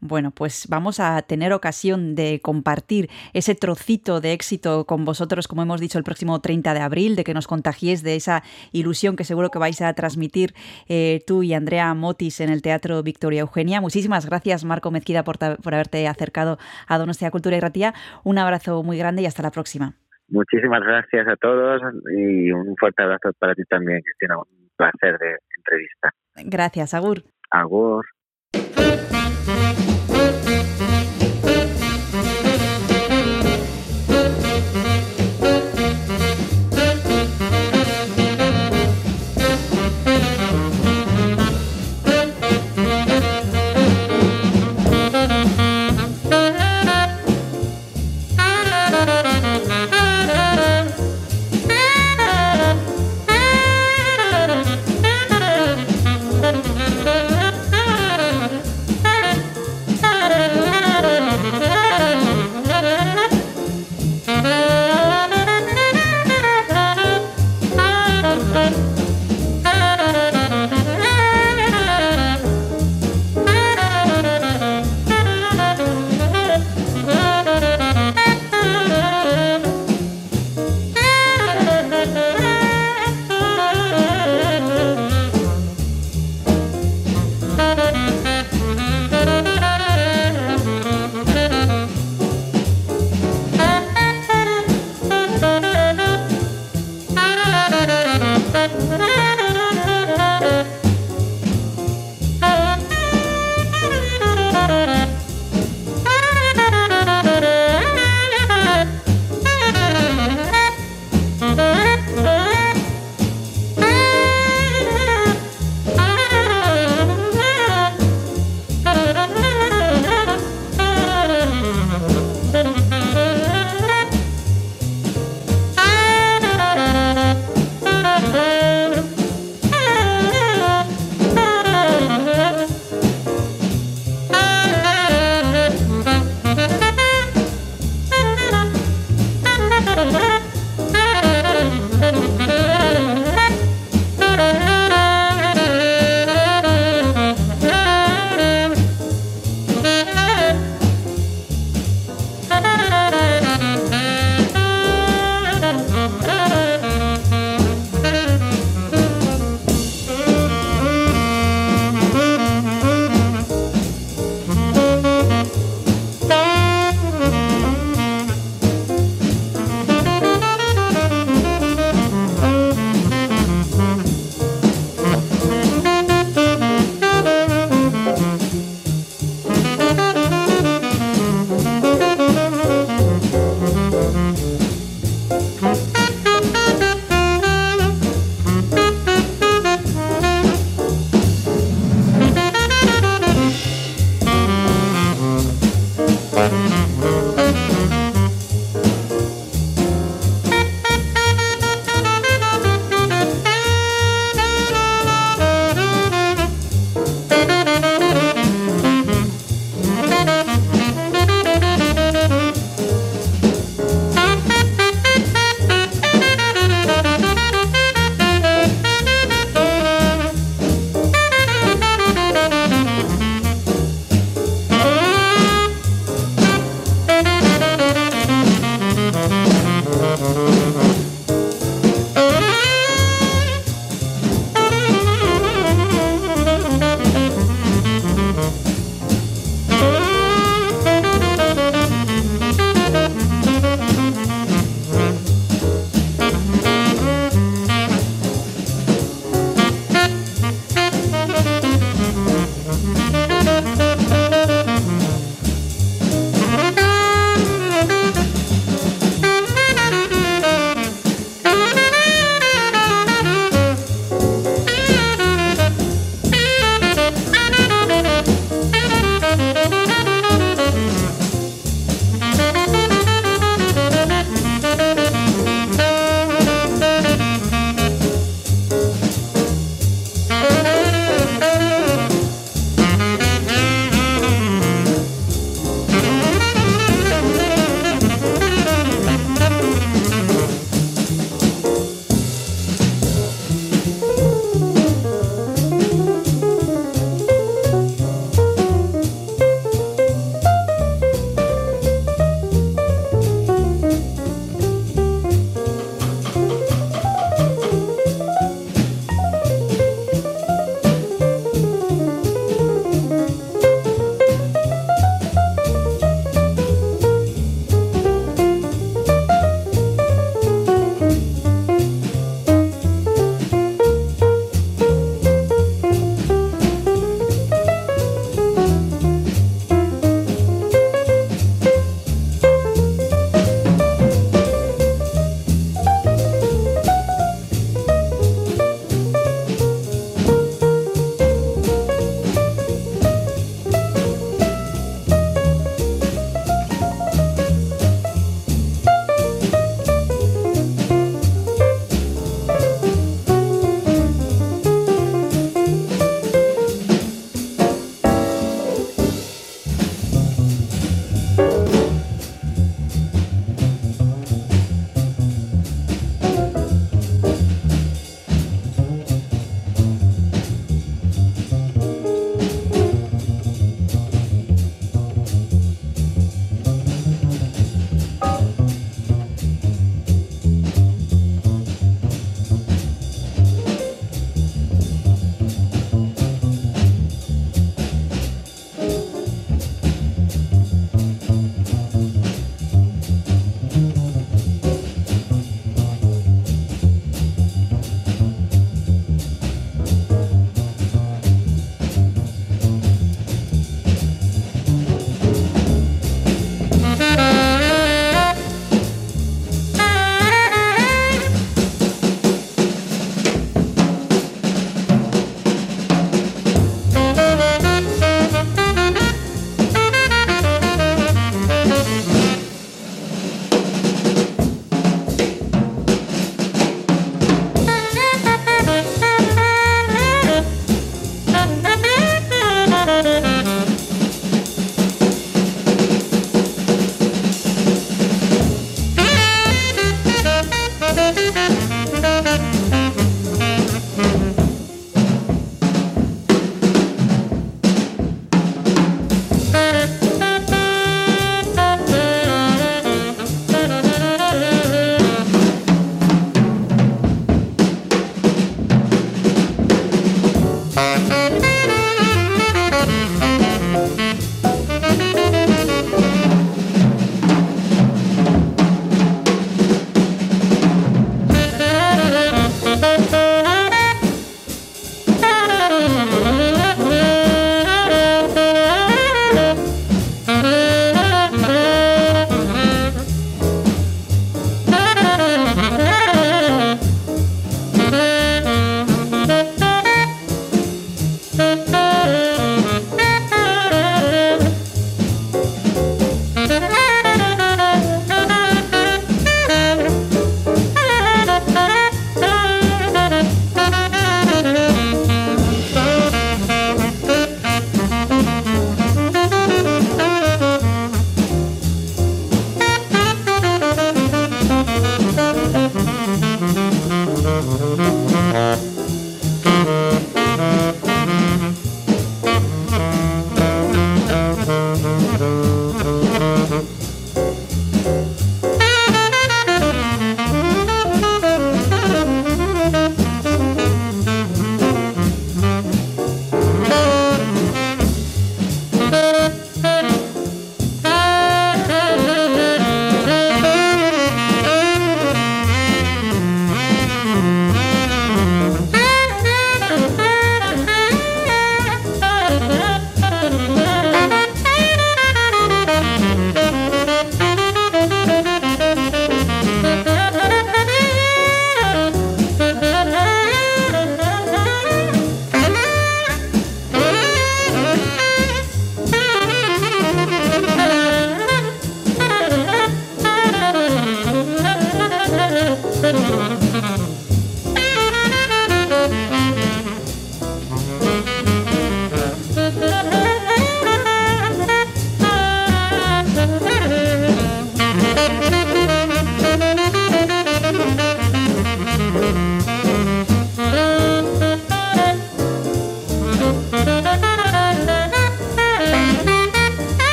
[0.00, 5.62] Bueno, pues vamos a tener ocasión de compartir ese trocito de éxito con vosotros, como
[5.62, 9.24] hemos dicho, el próximo 30 de abril, de que nos contagiéis de esa ilusión que
[9.24, 10.52] seguro que vais a transmitir
[10.88, 13.80] eh, tú y Andrea Motis en el Teatro Victoria Eugenia.
[13.80, 16.58] Muchísimas gracias, Marco Mezquida, por, por haberte acercado
[16.88, 17.94] a Donostia Cultura y Ratía.
[18.24, 19.94] Un abrazo muy grande y hasta la próxima.
[20.28, 21.80] Muchísimas gracias a todos
[22.16, 24.36] y un fuerte abrazo para ti también, Cristina.
[24.76, 26.10] Placer de entrevista.
[26.36, 27.22] Gracias, Agur.
[27.50, 28.04] Agur.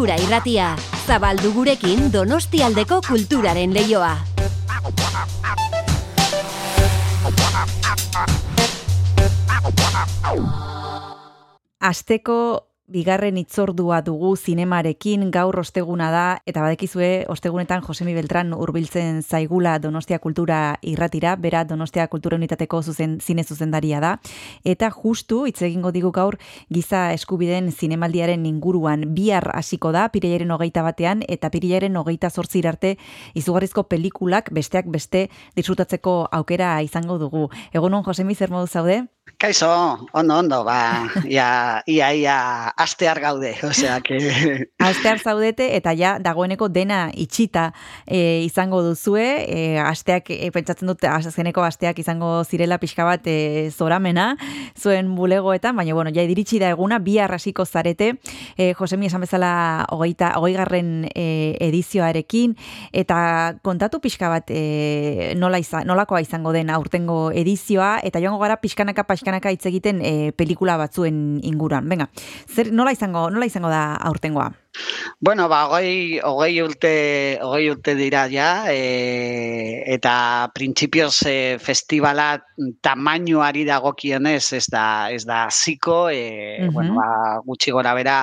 [0.00, 0.66] Kultura Irratia.
[1.04, 4.14] Zabaldu gurekin Donostialdeko kulturaren leioa.
[11.84, 12.38] Asteko
[12.90, 20.18] bigarren itzordua dugu zinemarekin gaur osteguna da eta badekizue ostegunetan Josemi Beltran hurbiltzen zaigula Donostia
[20.18, 24.16] Kultura irratira, bera Donostia Kultura Unitateko zuzen, zine zuzendaria da
[24.64, 26.38] eta justu hitz egingo digu gaur
[26.68, 31.50] giza eskubideen zinemaldiaren inguruan bihar hasiko da pirilaren hogeita batean eta
[32.00, 32.96] hogeita zortzir arte
[33.34, 37.48] izugarrizko pelikulak besteak beste disfrutatzeko aukera izango dugu.
[37.72, 39.06] Egunon Josemi zer modu zaude?
[39.40, 44.68] Kaixo, ondo, ondo, ba, ia, ia, ia, astear gaude, osea, que...
[44.78, 47.70] Astear zaudete eta ja dagoeneko dena itxita
[48.04, 53.70] e, izango duzue, e, asteak, e, pentsatzen dut, azkeneko asteak izango zirela pixka bat e,
[53.72, 54.34] zoramena,
[54.76, 58.10] zuen bulegoetan, baina, bueno, ja idiritsi da eguna, bi arrasiko zarete,
[58.58, 62.58] e, Josemi esan bezala hogeita, hogeigarren e, edizioarekin,
[62.92, 68.60] eta kontatu pixka bat e, nola izan, nolakoa izango den aurtengo edizioa, eta joango gara
[68.60, 71.86] pixkanaka pixkanaka pixkanaka hitz egiten e, pelikula batzuen inguruan.
[71.88, 72.08] Venga,
[72.48, 74.50] zer nola izango, nola izango da aurtengoa?
[75.18, 82.38] Bueno, ba, hogei, hogei, urte, hogei urte dira ja, e, eta printzipioz e, festivala
[82.80, 87.08] tamainoari dagokionez ez da, ez da ziko, e, bueno, ba,
[87.44, 88.16] gutxi gora bera,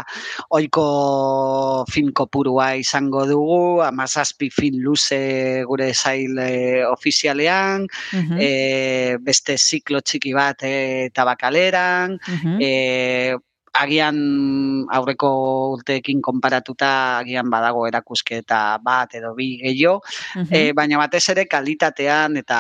[0.58, 7.86] oiko film kopurua izango dugu, amazazpi film luze gure zail e, ofizialean,
[8.40, 12.18] e, beste ziklo txiki bat e, tabakaleran,
[12.58, 13.36] e,
[13.78, 14.18] agian
[14.94, 15.30] aurreko
[15.76, 20.02] urteekin konparatuta agian badago erakusketa bat edo bi gehiago,
[20.50, 22.60] e, baina batez ere kalitatean eta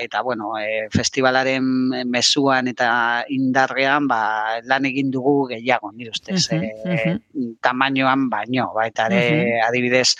[0.00, 1.64] eta bueno, e, festivalaren
[2.10, 2.90] mezuan eta
[3.28, 4.22] indarrean ba,
[4.64, 7.16] lan egin dugu gehiago, nire ustez, e,
[7.62, 10.14] tamainoan baino, ba, eta ere adibidez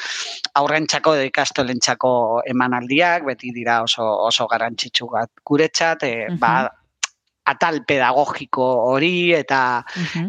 [0.61, 2.13] aurrentzako edo ikastolentzako
[2.51, 5.09] emanaldiak, beti dira oso, oso garantzitsu
[5.47, 6.69] guretzat, e, ba,
[7.51, 9.61] atal pedagogiko hori eta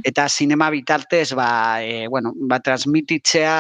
[0.04, 3.58] eta sinema bitartez ba, e, bueno, ba transmititzea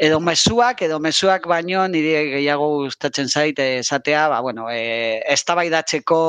[0.00, 6.20] edo mezuak edo mezuak baino nire gehiago gustatzen zait esatea ba bueno eh eztabaidatzeko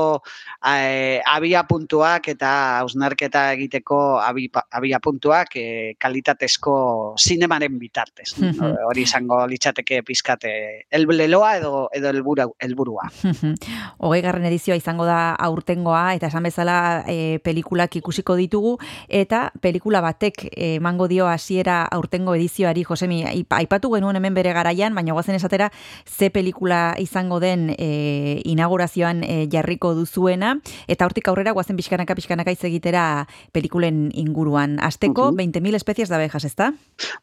[0.65, 8.35] eh, abia puntuak eta ausnarketa egiteko abia puntuak eh, kalitatezko sinemaren bitartez.
[8.89, 10.53] Hori izango litzateke pizkate
[10.91, 13.09] elbleloa edo edo helburu helburua.
[14.11, 14.45] 20.
[14.51, 21.07] edizioa izango da aurtengoa eta esan bezala eh, pelikulak ikusiko ditugu eta pelikula batek emango
[21.07, 22.83] dio hasiera aurtengo edizioari.
[22.87, 25.71] Josemi aipatu genuen hemen bere garaian, baina guazen esatera
[26.05, 30.50] ze pelikula izango den e, inaugurazioan e, jarriko duzuena,
[30.87, 34.79] eta hortik aurrera guazen pixkanaka pixkanaka egitera pelikulen inguruan.
[34.79, 35.61] Azteko, uh -huh.
[35.61, 36.73] 20.000 espezies de abejas, ezta?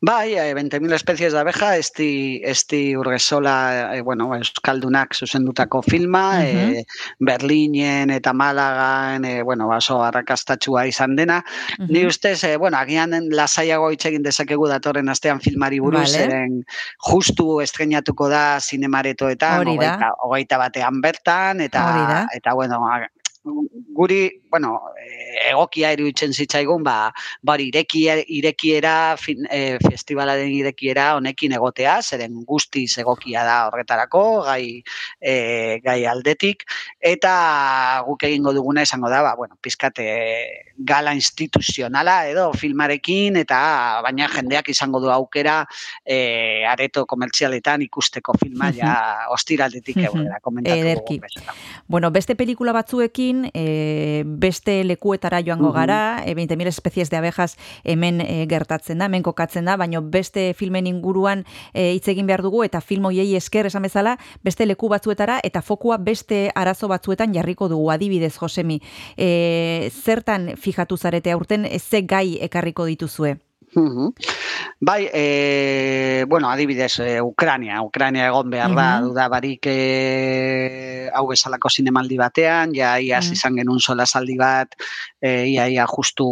[0.00, 6.78] Bai, 20.000 espezies de abeja, esti, esti urgezola, e, bueno, euskaldunak zuzendutako filma, uh -huh.
[6.78, 6.84] e,
[7.18, 11.44] Berlinen eta Malagan, e, bueno, baso arrakastatxua izan dena.
[11.78, 11.88] Uh -huh.
[11.88, 16.24] Ni ustez, e, bueno, agian lasaiago itxegin dezakegu datorren astean filmari buruz, vale.
[16.24, 16.64] eren
[16.98, 22.80] justu estrenatuko da zinemaretoetan, hogeita, hogeita batean bertan, eta, eta bueno,
[23.94, 24.20] guri,
[24.50, 24.78] bueno,
[25.48, 27.10] egokia iruditzen zitzaigun, ba,
[27.42, 34.82] bari irekiera, irekiera fin, e, festivalaren irekiera honekin egotea, zeren guztiz egokia da horretarako, gai,
[35.20, 35.34] e,
[35.84, 36.64] gai aldetik,
[37.00, 37.32] eta
[38.06, 40.08] guk egingo duguna esango da, ba, bueno, pizkate
[40.78, 43.58] gala instituzionala edo filmarekin, eta
[44.04, 45.60] baina jendeak izango du aukera
[46.04, 48.94] e, areto komertzialetan ikusteko filma ja
[49.36, 51.06] ostiraldetik egotera komentatu.
[51.88, 58.20] Bueno, beste pelikula batzuekin, e, beste lekuetara joango gara, e, 20.000 espezies de abejas hemen
[58.20, 62.64] e, gertatzen da, hemen kokatzen da, baina beste filmen inguruan e, hitz egin behar dugu,
[62.66, 67.68] eta film hoiei esker esan bezala, beste leku batzuetara, eta fokua beste arazo batzuetan jarriko
[67.68, 68.80] dugu, adibidez, Josemi.
[69.16, 73.36] E, zertan fijatu zarete aurten, ze gai ekarriko dituzue?
[74.80, 81.26] Bai, e, bueno, adibidez, e, Ukrania, Ukrania egon behar da, uh duda barik e, hau
[81.28, 84.76] bezalako zinemaldi batean, ja ia izan genuen sola saldi bat,
[85.20, 86.26] e, ia ia justu,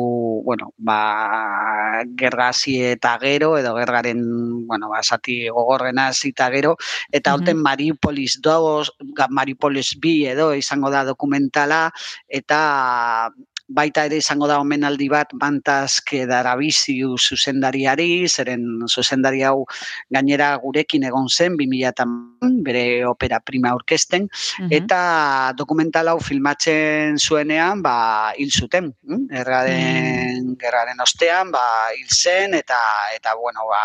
[0.45, 4.23] bueno, ba, gergazi eta gero, edo gergaren,
[4.67, 6.77] bueno, ba, zati gogorrena zita gero,
[7.11, 7.55] eta -huh.
[7.55, 8.91] Mariupolis 2,
[9.31, 11.91] Mariupolis bi edo izango da dokumentala,
[12.29, 13.31] eta
[13.69, 19.65] baita ere izango da omenaldi bat bantazke darabiziu zuzendariari, zeren zuzendari hau
[20.13, 24.29] gainera gurekin egon zen, 2000 bere opera prima orkesten,
[24.71, 29.27] eta dokumental hau filmatzen zuenean, ba, hil zuten, hm?
[29.43, 32.81] erraren, gerraren ostean, ba, hil zen, eta,
[33.19, 33.85] eta bueno, ba,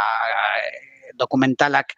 [1.22, 1.93] dokumentalak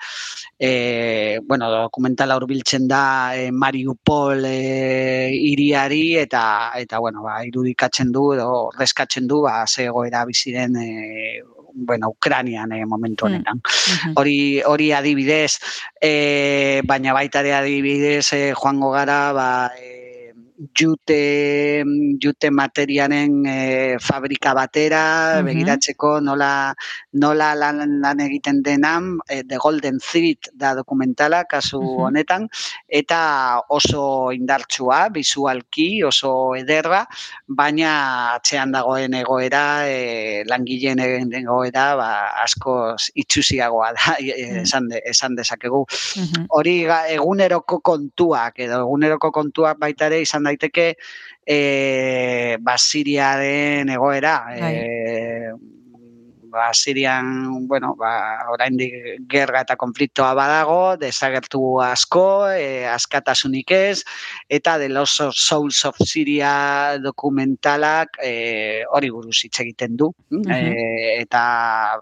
[0.60, 3.04] e, bueno, dokumentala hurbiltzen da
[3.38, 6.44] e, Mariupol e, iriari eta
[6.80, 10.90] eta bueno, ba, irudikatzen du edo reskatzen du ba ze egoera biziren e,
[11.74, 13.62] bueno, Ukrainian e, momentu honetan.
[14.16, 15.58] Hori hori adibidez,
[16.00, 19.93] e, baina baita ere adibidez e, joango gara ba, e,
[20.72, 21.84] jute,
[22.22, 25.46] jute materiaren e, fabrika batera, Mhm.
[25.46, 26.74] begiratzeko nola,
[27.14, 32.04] nola lan, lan egiten denan, e, The Golden Thread da dokumentala, kasu Mhm.
[32.06, 32.48] honetan,
[32.88, 37.06] eta oso indartsua, bisualki, oso ederra,
[37.48, 41.00] baina atzean dagoen egoera, e, langileen
[41.34, 42.10] egoera, ba,
[42.44, 45.86] asko itxusiagoa da, e, esan, de, esan dezakegu
[46.18, 46.46] Mhm.
[46.50, 50.94] hori ga- eguneroko kontuak edo eguneroko kontuak baita ere izan daiteke
[51.46, 55.52] e, Basiriaren egoera e,
[56.54, 58.94] ba, Sirian, bueno, ba, oraindik
[59.28, 64.04] gerra eta konfliktoa badago, desagertu asko, e, askatasunik ez,
[64.48, 66.54] eta The Lost Souls of Syria
[67.02, 70.14] dokumentalak e, hori buruz hitz egiten du.
[70.46, 70.62] e,
[71.26, 71.44] eta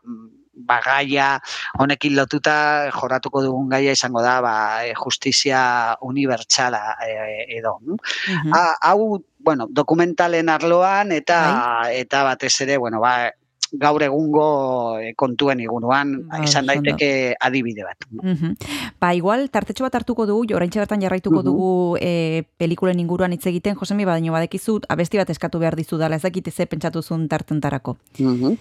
[0.04, 1.40] mm, bagaia
[1.80, 4.56] honekin lotuta jorratuko dugun gaia izango da ba,
[4.86, 7.78] e, justizia unibertsala e, edo.
[7.82, 8.52] mm?
[8.54, 13.32] Ha, hau, bueno, dokumentalen arloan eta eta batez ere, bueno, ba,
[13.72, 16.92] gaur egungo eh, kontuen inguruan Ba, izan oso ondo.
[16.92, 18.06] daiteke adibide bat.
[18.12, 18.56] Mhm.
[19.00, 23.76] Ba, igual, tartetxo bat hartuko dugu, oraintxe bertan jarraituko dugu e, pelikulen inguruan hitz egiten,
[23.80, 27.98] Josemi, badaino badekizu, abesti bat eskatu behar dizu dala, ez dakit ze pentsatu zuen tartentarako.
[28.20, 28.58] Mhm.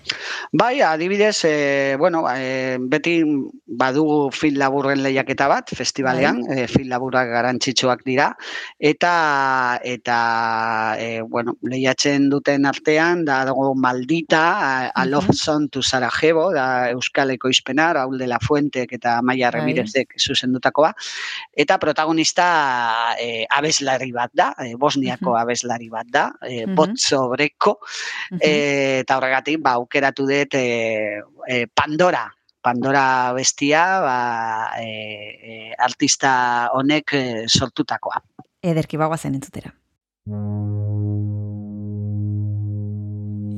[0.53, 3.23] Bai, adibidez, e, bueno, e, beti
[3.67, 8.37] badugu film laburren lehiaketa bat, festivalean, e, film laburrak garantzitsuak dira,
[8.79, 15.83] eta, eta e, bueno, lehiatzen duten artean, da dago maldita, a, a Love Song to
[15.83, 19.61] Sarajevo, da Euskal Ekoizpena, Raúl de la Fuentek eta Maia Bai.
[19.61, 20.95] Ramirezek zuzendutakoa,
[21.53, 26.75] eta protagonista e, abeslari bat da, e, Bosniako abeslari bat da, e, Mhm.
[26.75, 27.79] Bot Sobreko,
[28.41, 32.29] e, eta horregatik ba, aukeratu dut e, e, Pandora,
[32.61, 34.85] Pandora bestia, ba, e,
[35.43, 38.23] e, artista honek e, sortutakoa.
[38.61, 39.73] Ederki bagoazen entzutera.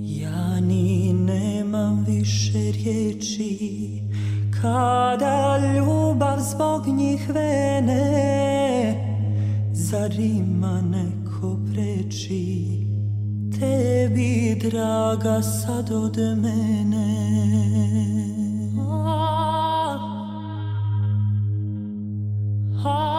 [0.06, 1.01] Ja ni
[1.82, 3.58] nemam više riječi.
[4.62, 8.04] Kada ljubav zbog njih vene
[9.72, 12.66] Zar ima neko preči?
[13.60, 17.32] Tebi draga sad od mene.
[18.78, 19.98] Ah,
[22.84, 23.12] ah,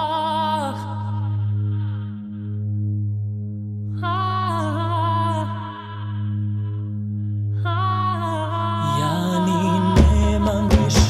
[7.63, 8.02] Ja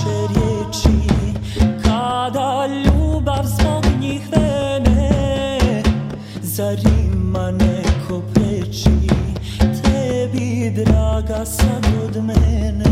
[0.05, 1.07] riječi
[1.83, 5.83] Kada ljubav zbog njih vene
[6.41, 8.21] Zar ima neko
[9.83, 12.83] Tebi draga sad od mene.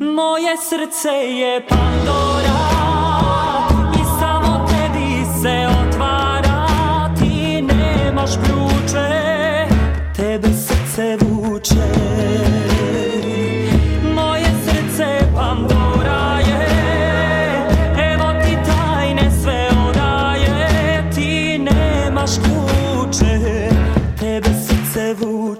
[0.00, 2.58] Moje srce je Pandora
[3.94, 6.66] I samo tebi se otvara.
[7.18, 9.37] Ti nemaš ključe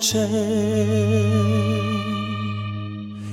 [0.09, 0.29] vuče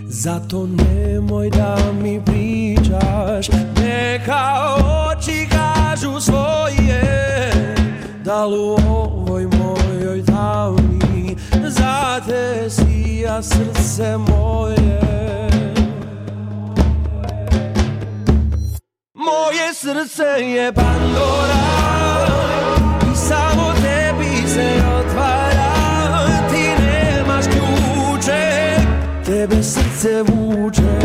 [0.07, 3.47] Zato nemoj da mi pričaš.
[3.81, 4.75] Neka
[5.11, 7.51] oči kažu svoje
[8.25, 15.01] Da li u ovoj mojoj davni Za te sija srce moje.
[19.13, 21.65] Moje srce je Pandora
[23.13, 25.54] I samo tebi se otvara
[29.47, 31.04] 被世界 xa.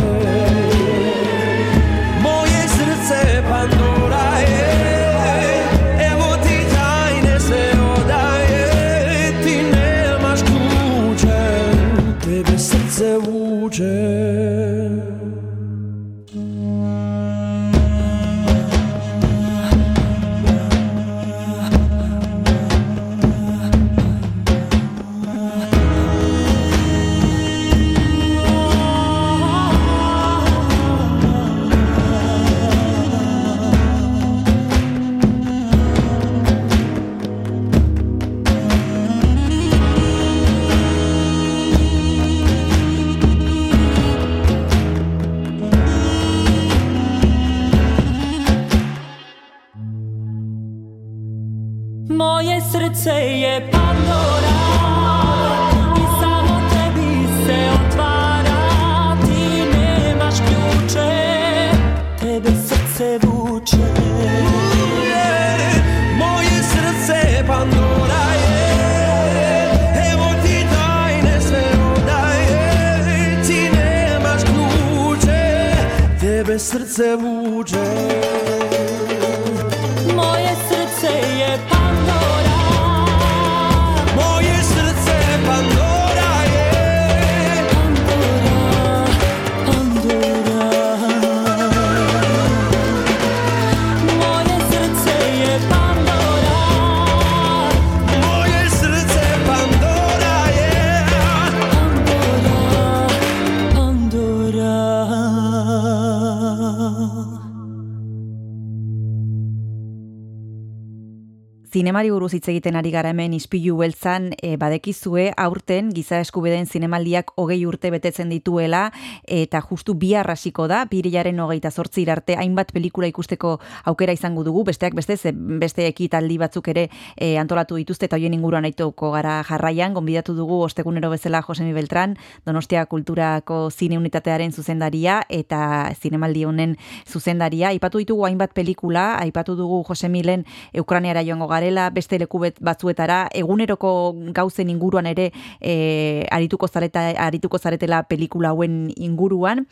[112.00, 117.34] Zinemari buruz hitz egiten ari gara hemen ispilu beltzan e, badekizue aurten giza eskubideen zinemaldiak
[117.36, 118.86] hogei urte betetzen dituela
[119.28, 124.62] eta justu bihar hasiko da birilaren hogeita zortzi arte hainbat pelikula ikusteko aukera izango dugu.
[124.64, 126.86] Besteak beste ze beste ekitaldi batzuk ere
[127.16, 129.92] e, antolatu dituzte eta hoien inguruan aituko gara jarraian.
[129.92, 137.68] Gonbidatu dugu ostegunero bezala Josemi Beltran Donostia Kulturako zine unitatearen zuzendaria eta zinemaldi honen zuzendaria.
[137.68, 144.70] Aipatu ditugu hainbat pelikula aipatu dugu Josemilen Ukraniara joango garela, beste leku batzuetara, eguneroko gauzen
[144.70, 145.30] inguruan ere
[145.60, 149.66] e, arituko, zareta, arituko zaretela pelikula hauen inguruan.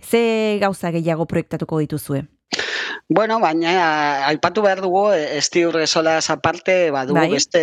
[0.00, 2.26] Ze gauza gehiago proiektatuko dituzue?
[3.08, 3.72] Bueno, baina
[4.28, 7.30] aipatu behar dugu, esti urrezola aparte, badugu Bai.
[7.34, 7.62] beste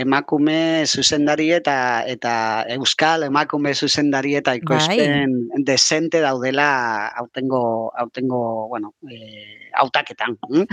[0.00, 1.76] emakume zuzendari eta
[2.06, 2.34] eta
[2.76, 10.36] euskal emakume zuzendari eta ikoizpen desente daudela aurtengo, aurtengo bueno, eh, hautaketan.
[10.48, 10.64] hm?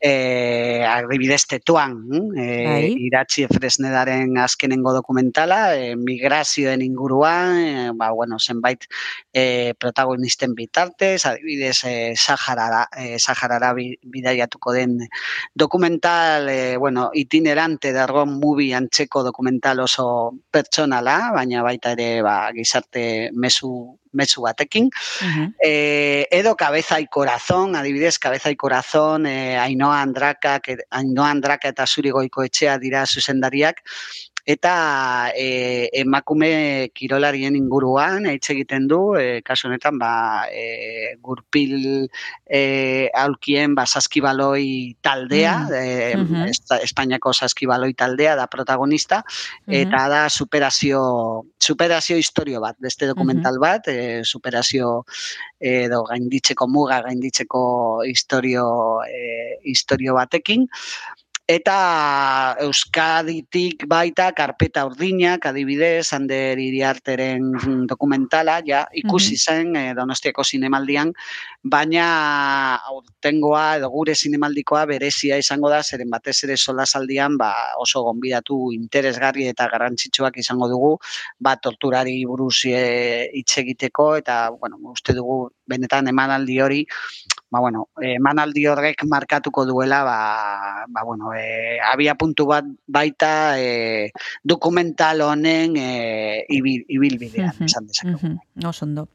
[0.00, 2.38] eh, adibidez tetuan, hm?
[2.38, 2.94] eh, Bai.
[3.06, 8.84] iratzi Fresnedaren azkenengo dokumentala, eh, migrazioen inguruan, eh, ba, bueno, zenbait
[9.32, 14.98] eh, protagonisten bitartez, adibidez eh, Saharara, eh, Saharara bi- bidaiatuko den
[15.54, 23.30] dokumental, eh, bueno, itinerante dargon movie antzeko dokumental oso pertsonala, baina baita ere ba, gizarte
[23.32, 24.90] mezu mezu batekin.
[25.62, 30.60] Eh, edo Cabeza y Corazón, adibidez, Cabeza y Corazón, eh, Ainhoa Andraka,
[30.90, 33.82] Ainhoa Andraka eta Zurigoiko etxea dira zuzendariak,
[34.44, 42.08] eta eh, emakume kirolarien inguruan hitz egiten du, eh, kasu honetan ba, eh, gurpil
[42.46, 45.72] eh, aulkien ba, saskibaloi taldea, Mm.
[45.74, 46.42] eh, Mhm.
[46.48, 49.22] Esta- Espainiako saskibaloi taldea da protagonista,
[49.66, 55.04] eta da superazio superazio historio bat, beste dokumental bat, eh, superazio
[55.60, 60.66] edo gainditzeko muga gainditzeko historio eh, historio batekin
[61.50, 71.10] eta Euskaditik baita karpeta urdinak adibidez Ander Iriarteren dokumentala ja ikusi zen eh, Donostiako zinemaldian
[71.64, 78.72] baina aurtengoa edo gure zinemaldikoa berezia izango da zeren batez ere solasaldian ba, oso gonbidatu
[78.72, 80.96] interesgarri eta garrantzitsuak izango dugu
[81.40, 86.86] ba torturari buruz eh, hitz egiteko eta bueno uste dugu benetan emanaldi hori
[87.52, 90.18] ba bueno, emanaldi horrek markatuko duela ba,
[90.88, 94.10] ba bueno, e, abia puntu bat baita e,
[94.42, 98.18] dokumental honen e, ibil, ibilbidean Mhm, esan dezakegu.
[98.22, 99.08] Mhm, Oso ondo.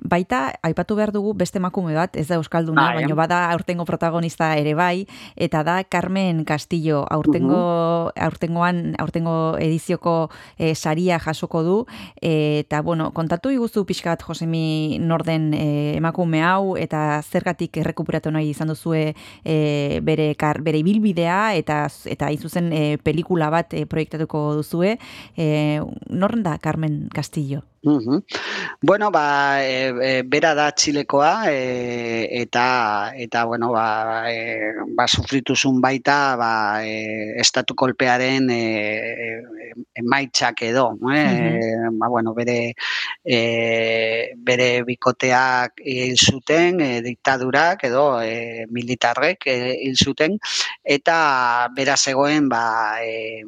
[0.00, 3.02] Baita, aipatu behar dugu beste emakume bat, ez da Euskalduna, Bai.
[3.02, 5.06] baina bada aurtengo protagonista ere bai,
[5.36, 7.04] eta da Carmen Castillo.
[7.10, 11.86] Aurtengo, aurtengoan, aurtengo edizioko eh, saria jasoko du,
[12.20, 18.50] eh, eta bueno, kontatu iguzu pixkat Josemi Norden eh, emakume hau, eta zergatik errekuperatu nahi
[18.54, 19.14] izan duzue
[19.44, 24.96] eh, bere, kar, bere ibilbidea, eta eta hain zuzen eh, pelikula bat eh, proiektatuko duzue.
[25.36, 27.64] Eh, norren da Carmen Castillo?
[27.86, 28.22] Mhm.
[28.80, 35.82] Bueno, ba, e, e, bera da Txilekoa e, eta eta bueno, ba, e, ba sufrituzun
[35.84, 38.62] baita ba, e, estatu kolpearen e,
[39.26, 41.60] e, emaitzak edo, eh?
[41.92, 42.72] ba, bueno, bere
[43.22, 50.38] e, bere bikoteak hil zuten, e, diktadurak edo e, militarrek e, hil zuten
[50.82, 52.64] eta bera zegoen ba,
[53.04, 53.44] e,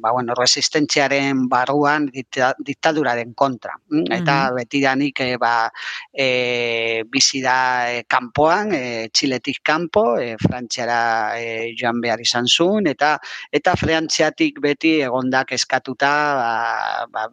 [0.00, 3.79] ba, bueno, resistentziaren barruan dikta- diktaduraren kontra.
[3.88, 4.04] Mm?
[4.12, 4.54] Eta Mhm.
[4.56, 5.70] betidanik e, ba,
[6.12, 12.86] e, bizi da e, kanpoan, e, Txiletik kanpo, e, Frantziara e, joan behar izan zuen,
[12.86, 13.18] eta
[13.52, 17.28] eta Frantziatik beti egondak eskatuta ba, ba,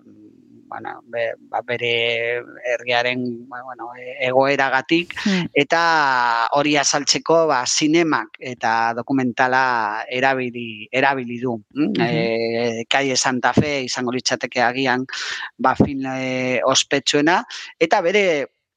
[0.68, 5.16] bueno, be, ba, bere herriaren ba, bueno, e- egoeragatik
[5.54, 5.82] eta
[6.60, 11.56] hori azaltzeko ba, zinemak eta dokumentala erabili, erabili du.
[11.74, 11.88] Mm?
[11.88, 12.02] Mhm.
[12.04, 15.08] E, Calle Santa Fe izango litzateke agian
[15.58, 17.42] ba, film e, ospetsuena,
[17.80, 18.24] eta bere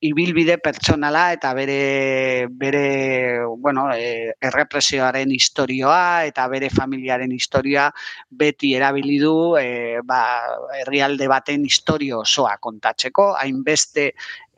[0.00, 7.90] ibilbide pertsonala eta bere bere bueno, e, errepresioaren historioa eta bere familiaren historia
[8.30, 10.22] beti erabili du e, ba,
[10.80, 14.12] herrialde baten historio osoa kontatzeko, hainbeste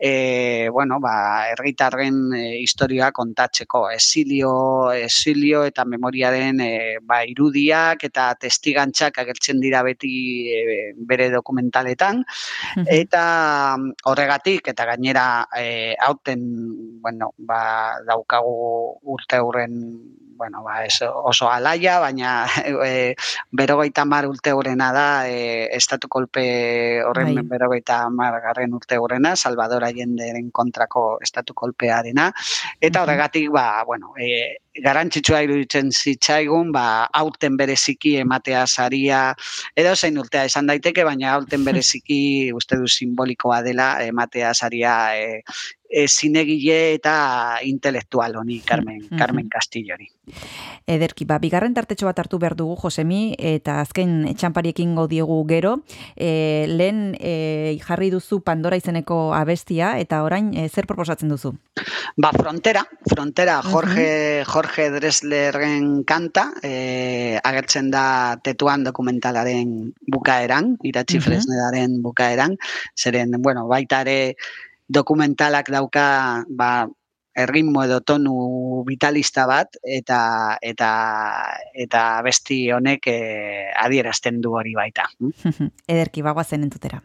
[0.05, 3.85] e, bueno, ba, erritarren e, historia kontatzeko.
[3.89, 6.73] Esilio, esilio eta memoriaren e,
[7.07, 10.11] ba, irudiak eta testigantzak agertzen dira beti
[10.51, 12.19] e, bere dokumentaletan.
[12.83, 13.23] Eta
[14.11, 15.25] horregatik, eta gainera
[15.55, 16.43] e, hauten,
[16.99, 17.63] bueno, ba,
[18.03, 18.59] daukagu
[19.15, 19.79] urte hurren
[20.43, 22.45] bueno, ba, ez oso alaia, baina
[22.85, 23.15] e,
[23.55, 26.43] berogeita mar urte horrena da, e, estatu kolpe
[27.07, 27.45] horren Bai.
[27.53, 32.27] berogeita mar garren urte horrena, Salvador Allenderen kontrako estatu kolpearena,
[32.81, 39.35] eta horregatik, ba, bueno, e, garantzitsua iruditzen zitzaigun, ba, aurten bereziki ematea saria,
[39.75, 45.43] edo zein urtea esan daiteke, baina aurten bereziki uste du simbolikoa dela ematea saria e,
[45.89, 49.17] e, zinegile eta intelektual honi, Carmen, Mhm.
[49.17, 50.09] Carmen Castillori.
[50.87, 55.83] Ederki, ba, bigarren tartetxo bat hartu behar dugu, Josemi, eta azken txampariekin diegu gero.
[56.15, 61.53] E, lehen e, jarri duzu Pandora izeneko abestia, eta orain e, zer proposatzen duzu?
[62.15, 71.23] Ba, Frontera, Frontera, Jorge, Jorge Dreslerren kanta, eh, agertzen da tetuan dokumentalaren bukaeran, iratzi Mhm.
[71.23, 72.57] Fresnedaren bukaeran,
[72.95, 74.35] zeren, bueno, baita ere
[74.87, 76.87] dokumentalak dauka, ba,
[77.35, 80.91] erritmo edo tonu vitalista bat eta eta
[81.73, 85.09] eta besti honek eh, adierazten du hori baita.
[85.87, 87.01] Ederki, bagoazen entutera.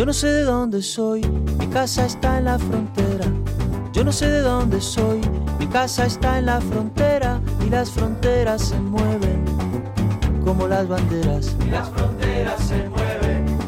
[0.00, 1.20] Yo no sé de dónde soy,
[1.58, 3.26] mi casa está en la frontera.
[3.92, 5.20] Yo no sé de dónde soy,
[5.58, 9.44] mi casa está en la frontera y las fronteras se mueven
[10.42, 11.54] como las banderas.
[11.66, 13.58] Y las fronteras se mueven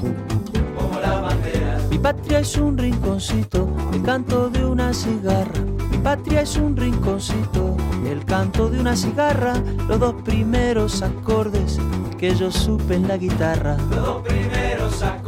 [0.75, 1.83] como las banderas.
[1.91, 5.61] Mi patria es un rinconcito, el canto de una cigarra.
[5.91, 7.77] Mi patria es un rinconcito,
[8.07, 9.53] el canto de una cigarra.
[9.87, 11.79] Los dos primeros acordes
[12.17, 13.77] que yo supe en la guitarra.
[13.91, 15.22] Los dos primeros acordes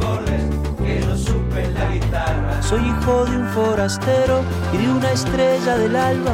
[1.17, 2.63] supe la guitarra.
[2.63, 4.43] Soy hijo de un forastero
[4.73, 6.33] y de una estrella del alba.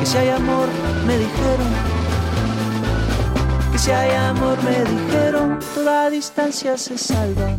[0.00, 0.68] Que si hay amor,
[1.06, 1.68] me dijeron.
[3.72, 7.56] Que si hay amor, me dijeron, toda distancia se salva.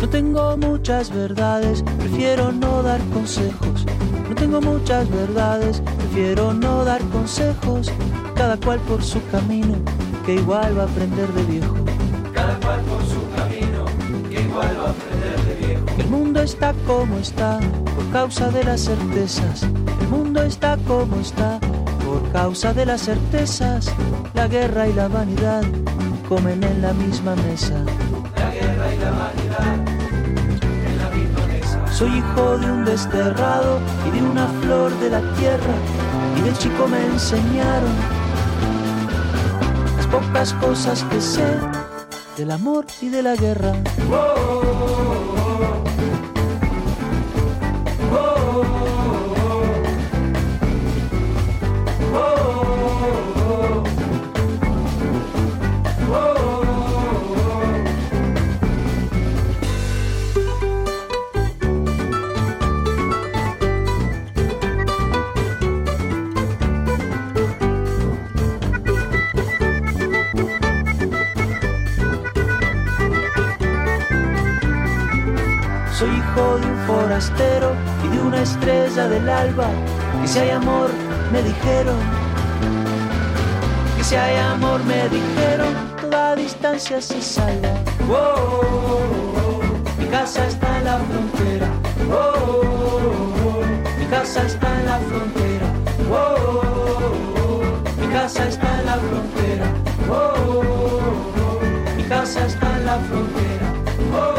[0.00, 3.86] No tengo muchas verdades, prefiero no dar consejos.
[4.28, 7.90] No tengo muchas verdades, prefiero no dar consejos.
[8.40, 9.74] Cada cual por su camino,
[10.24, 11.74] que igual va a aprender de viejo.
[12.32, 13.84] Cada cual por su camino,
[14.30, 15.84] que igual va a aprender de viejo.
[15.98, 17.60] El mundo está como está,
[17.94, 19.64] por causa de las certezas.
[19.64, 21.60] El mundo está como está,
[22.02, 23.92] por causa de las certezas.
[24.32, 25.62] La guerra y la vanidad
[26.26, 27.84] comen en la misma mesa.
[28.36, 29.74] La guerra y la vanidad
[30.86, 31.92] en la misma mesa.
[31.92, 35.74] Soy hijo de un desterrado y de una flor de la tierra.
[36.38, 38.19] Y de chico me enseñaron
[40.10, 41.46] pocas cosas que sé
[42.36, 43.74] del amor y de la guerra.
[43.96, 45.89] Soy
[78.90, 79.68] estrella del alba.
[80.20, 80.90] Que si hay amor,
[81.32, 81.96] me dijeron.
[83.96, 85.74] Que si hay amor, me dijeron.
[86.00, 87.68] Toda distancia se salva.
[88.08, 89.02] Oh, oh,
[89.36, 90.00] oh.
[90.00, 91.66] Mi casa está en la frontera.
[93.98, 95.66] Mi casa está en la frontera.
[98.00, 99.66] Mi casa está en la frontera.
[101.96, 103.66] Mi casa está en la frontera.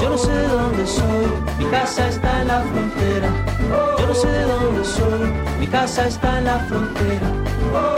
[0.01, 1.27] Yo no sé de dónde soy,
[1.57, 3.50] mi casa está en la frontera.
[3.99, 7.27] Yo no sé de dónde soy, mi casa está en la frontera.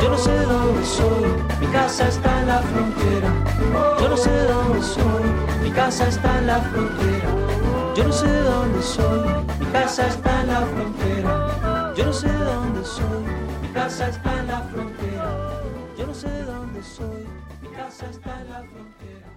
[0.02, 3.30] Yo no sé de dónde soy, mi casa está en la frontera.
[4.00, 5.24] Yo no sé de dónde soy,
[5.64, 7.30] mi casa está en la frontera.
[7.96, 11.94] Yo no sé de dónde soy, mi casa está en la frontera.
[11.96, 13.24] Yo no sé de dónde soy,
[13.62, 15.26] mi casa está en la frontera.
[15.98, 17.28] Yo no sé de dónde soy,
[17.62, 19.28] mi casa está en la frontera.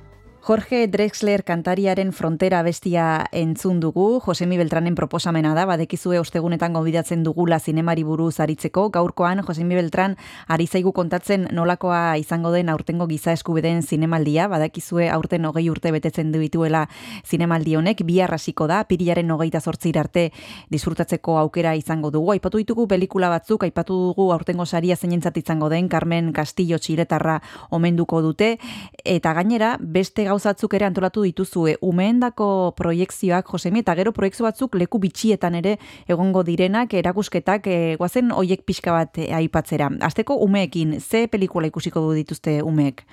[0.41, 7.59] Jorge Drexler kantariaren frontera bestia entzun dugu, Josemi Beltranen proposamena da, badekizue ostegunetan gobidatzen dugula
[7.59, 10.15] zinemari buruz aritzeko, gaurkoan Josemi Beltran
[10.47, 16.31] ari zaigu kontatzen nolakoa izango den aurtengo giza eskubideen zinemaldia, badakizue aurten hogei urte betetzen
[16.31, 16.85] dituela
[17.27, 20.31] zinemaldi honek, bi hasiko da, pirilaren hogeita zortzir arte
[20.71, 25.89] disfrutatzeko aukera izango dugu, aipatu ditugu pelikula batzuk, aipatu dugu aurtengo saria zeinentzat izango den,
[25.89, 27.41] Carmen Castillo txiretarra
[27.71, 28.59] omenduko dute,
[29.05, 34.99] eta gainera, beste gauzatzuk ere antolatu dituzue, umeendako proiekzioak, Josemi, eta gero proiektzio batzuk leku
[35.03, 35.77] bitxietan ere
[36.09, 39.89] egongo direnak, erakusketak, e, guazen oiek pixka bat e, aipatzera.
[40.07, 43.05] Azteko umeekin, ze pelikula ikusiko du dituzte umeek?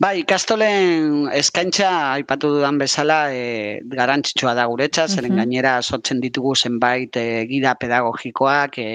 [0.00, 5.38] Bai, ikastolen eskaintza aipatu dudan bezala e, garantzitsua da guretza, zeren Mhm.
[5.42, 8.88] gainera sortzen ditugu zenbait e, gida pedagogikoak e,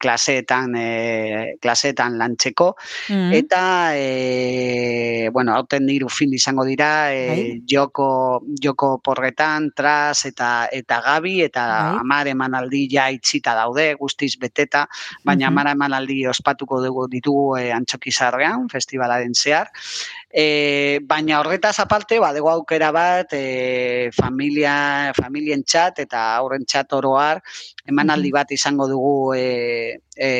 [0.00, 2.74] klaseetan e, klaseetan lantzeko
[3.10, 3.32] Mhm.
[3.32, 3.62] eta
[3.96, 11.42] e, bueno, hauten hiru film izango dira e, joko joko porretan, tras eta eta gabi
[11.42, 11.98] eta Bai.
[12.00, 14.86] hamar emanaldi ja itxita daude, guztiz beteta,
[15.24, 15.52] baina Mhm.
[15.52, 19.68] hamar emanaldi ospatuko dugu ditugu e, Antxokizarrean, festivalaren zehar.
[20.36, 27.38] E, baina horretaz aparte, badego aukera bat, e, familia, familien txat eta aurren txat oroar,
[27.86, 30.30] emanaldi bat izango dugu e, e,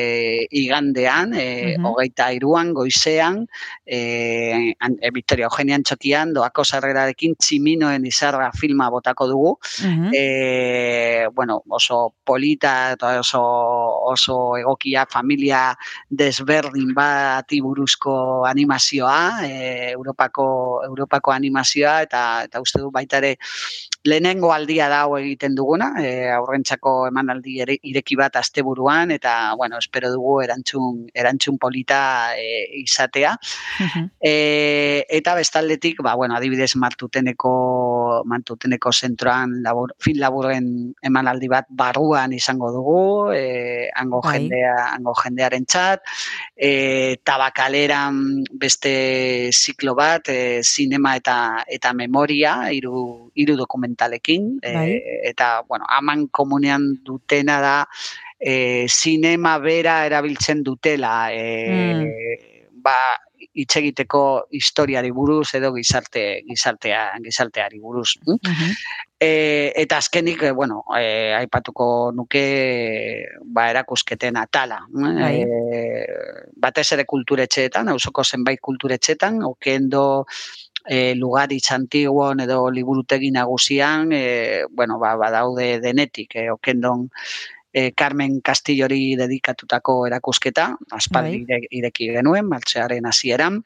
[0.50, 1.86] igandean, e, Mhm.
[1.86, 3.46] hogeita iruan, goizean,
[3.86, 9.58] e, an, e, Victoria Eugenia Antxokian, doako sarrerarekin tximinoen izarra filma botako dugu.
[9.84, 10.10] Mhm.
[10.12, 13.42] E, bueno, oso polita eta oso,
[14.10, 15.76] oso egokia familia
[16.10, 20.46] desberdin bati buruzko animazioa, e, Europako,
[20.84, 23.36] Europako animazioa, eta, eta uste du baita ere
[24.04, 27.56] lehenengo aldia da hau egiten duguna, e, aurrentzako emanaldi
[27.88, 33.32] ireki bat asteburuan, eta, bueno, espero dugu erantzun, erantzun polita e, izatea.
[33.80, 34.10] Mhm.
[34.20, 37.54] E, eta bestaldetik, ba, bueno, adibidez martuteneko,
[38.28, 40.68] martuteneko zentroan labur, fin laburren
[41.02, 44.36] emanaldi bat barruan izango dugu, e, hango, Bai.
[44.36, 46.04] jendea, hango jendearen txat,
[46.54, 53.56] e, tabakaleran beste ziklo bat, e, sinema eta eta memoria, hiru hiru
[53.94, 55.02] dokumentalekin, e, Bai.
[55.24, 57.88] eta, bueno, aman komunean dutena da,
[58.40, 63.16] e, sinema bera erabiltzen dutela, e, ba,
[63.54, 68.16] hitz egiteko historiari buruz edo gizarte gizartea gizarteari buruz.
[68.24, 68.38] hm?
[68.42, 68.70] Mhm.
[69.20, 74.82] E, eta azkenik, bueno, e, aipatuko nuke ba, erakusketen atala.
[74.90, 75.42] Bai.
[75.42, 76.06] E,
[76.56, 80.26] batez ere kulturetxeetan, auzoko zenbait kulturetxeetan, okendo
[80.86, 87.08] e, lugaritz antiguon edo liburutegi nagusian, e, bueno, ba, badaude denetik, e, okendon
[87.72, 91.56] e, Carmen Castillori dedikatutako erakusketa, aspaldi Bai.
[91.58, 93.62] ire- ireki genuen, martxearen hasieran.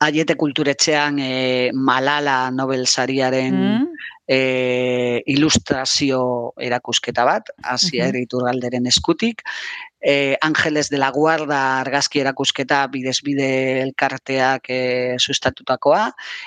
[0.00, 3.86] Aiete kulturetxean e, Malala Nobel sariaren Mhm.
[4.28, 8.22] e, ilustrazio erakusketa bat, Asier Mhm.
[8.22, 9.42] Iturgalderen eskutik.
[10.00, 13.48] E, Angeles de la Guarda argazki erakusketa bidezbide
[13.82, 14.80] elkarteak e,
[15.18, 16.04] sustatutakoa,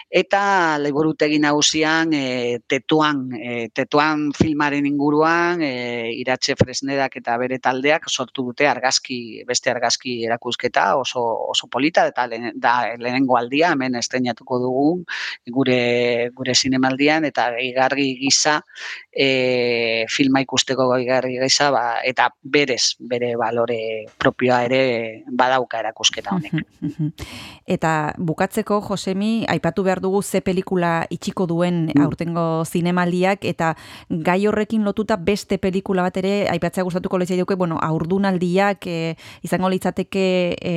[0.10, 8.08] eta liburutegi nagusian e, tetuan, e, tetuan filmaren inguruan, e, iratxe fresnedak eta bere taldeak
[8.10, 14.00] sortu dute argazki, beste argazki erakusketa oso, oso polita, eta lehen, da lehenengo aldia, hemen
[14.00, 14.88] estrenatuko dugu
[15.52, 18.60] gure gure zinemaldian eta gehigarri gisa
[19.12, 23.80] e, filma ikusteko gehigarri gisa ba, eta berez bere balore
[24.22, 24.82] propioa ere
[25.28, 26.62] badauka erakusketa honek.
[27.66, 32.02] Eta bukatzeko, Josemi, aipatu behar dugu ze pelikula itxiko duen Mm.
[32.06, 33.74] aurtengo zinemaldiak, eta
[34.10, 39.70] gai horrekin lotuta beste pelikula bat ere, aipatzea gustatuko lezia duke, bueno, aurdunaldiak e, izango
[39.70, 40.26] litzateke
[40.62, 40.74] e,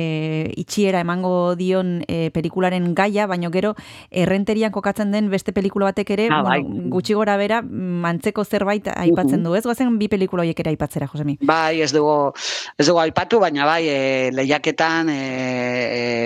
[0.57, 3.75] itxiera emango dion e, pelikularen gaia, baino gero
[4.11, 6.61] errenterian kokatzen den beste pelikula batek ere, Ah, bai.
[6.63, 9.63] bueno, gutxi gora bera, mantzeko zerbait aipatzen du, ez?
[9.65, 11.37] Goazen bi pelikula horiek ere aipatzera, Josemi.
[11.41, 12.31] Bai, ez dugu,
[12.77, 15.19] ez dugu aipatu, baina bai, e, lehiaketan e,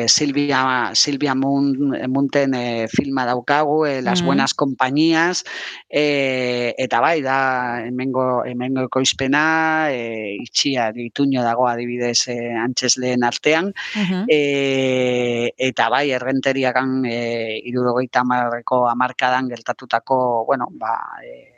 [0.04, 4.26] e, Silvia, Silvia Mun, Munten e, filma daukagu, e, Las Mhm.
[4.26, 5.44] Buenas Compañías,
[5.90, 13.74] e, eta bai, da, hemengo, hemengo ekoizpena, e, itxia, dituño dago adibidez e, antzesleen artean,
[13.96, 14.26] Mhm.
[14.28, 21.49] e, eta bai, errenteriakan e, irurogeita amarreko amarkadan gertatutako, bueno, ba, e,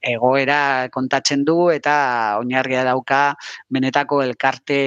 [0.00, 3.34] egoera kontatzen du eta oinarria dauka
[3.72, 4.78] benetako elkarte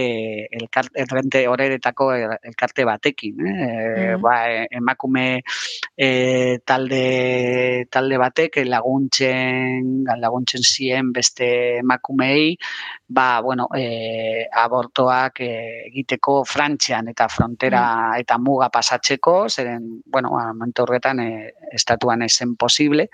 [0.59, 3.55] elkarte errente horeretako elkarte batekin, eh?
[3.55, 4.21] Mm.
[4.21, 4.35] ba,
[4.71, 5.25] emakume
[5.97, 6.09] e,
[6.65, 12.55] talde talde batek laguntzen laguntzen zien beste emakumeei
[13.07, 15.51] ba, bueno, e, abortoak e,
[15.89, 17.83] egiteko Frantzian eta frontera
[18.17, 21.29] eta muga pasatzeko, zeren, bueno, momentu horretan e,
[21.71, 23.09] estatuan ezen posible,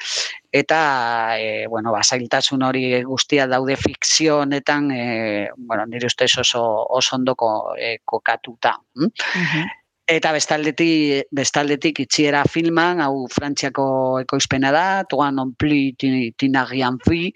[0.52, 6.64] eta, e, bueno, ba, zailtasun hori guztia daude fikzio honetan, e, bueno, nire ustez oso,
[6.90, 8.78] oso ondoko e, kokatuta.
[8.95, 9.14] hm?
[9.36, 9.69] Mhm.
[10.11, 13.86] Eta bestaldetik, bestaldetik itxiera filman, hau Frantziako
[14.19, 17.30] ekoizpena da, toan non pli tinagian fi,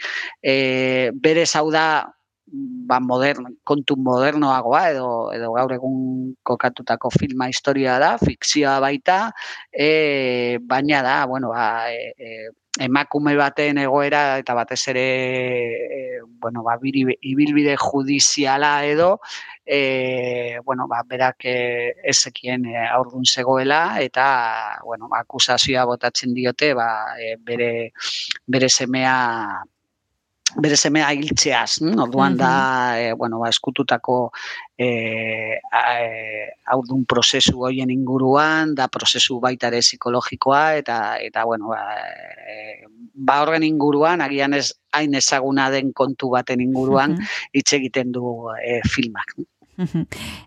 [0.43, 1.85] e, berez hau da,
[2.89, 9.19] ba, modern, kontu modernoagoa edo, edo gaur egun kokatutako filma historia da, fikzioa baita,
[9.71, 15.05] e, baina da, bueno, ba, e, e, emakume baten egoera eta batez ere
[15.97, 19.19] e, bueno, ba, biri- ibilbide judiziala edo
[19.65, 26.73] e, bueno, ba, berak e, ezekien e, aurdun zegoela eta bueno, ba, akusazioa botatzen diote
[26.73, 26.89] ba,
[27.19, 27.93] e, bere,
[28.45, 29.63] bere semea
[30.53, 31.97] bere semea hiltzeaz, hm?
[31.99, 32.51] orduan da,
[33.01, 34.31] e, bueno, ba, eskututako
[34.77, 41.73] e, a- e, aurdun prozesu hoien inguruan, da prozesu baita ere psikologikoa, eta, eta bueno,
[41.73, 41.81] ba,
[42.47, 42.85] e,
[43.15, 47.17] ba horren inguruan, agian ez hain ezaguna den kontu baten inguruan,
[47.53, 49.35] hitz egiten du e, filmak.
[49.37, 49.45] Mhm.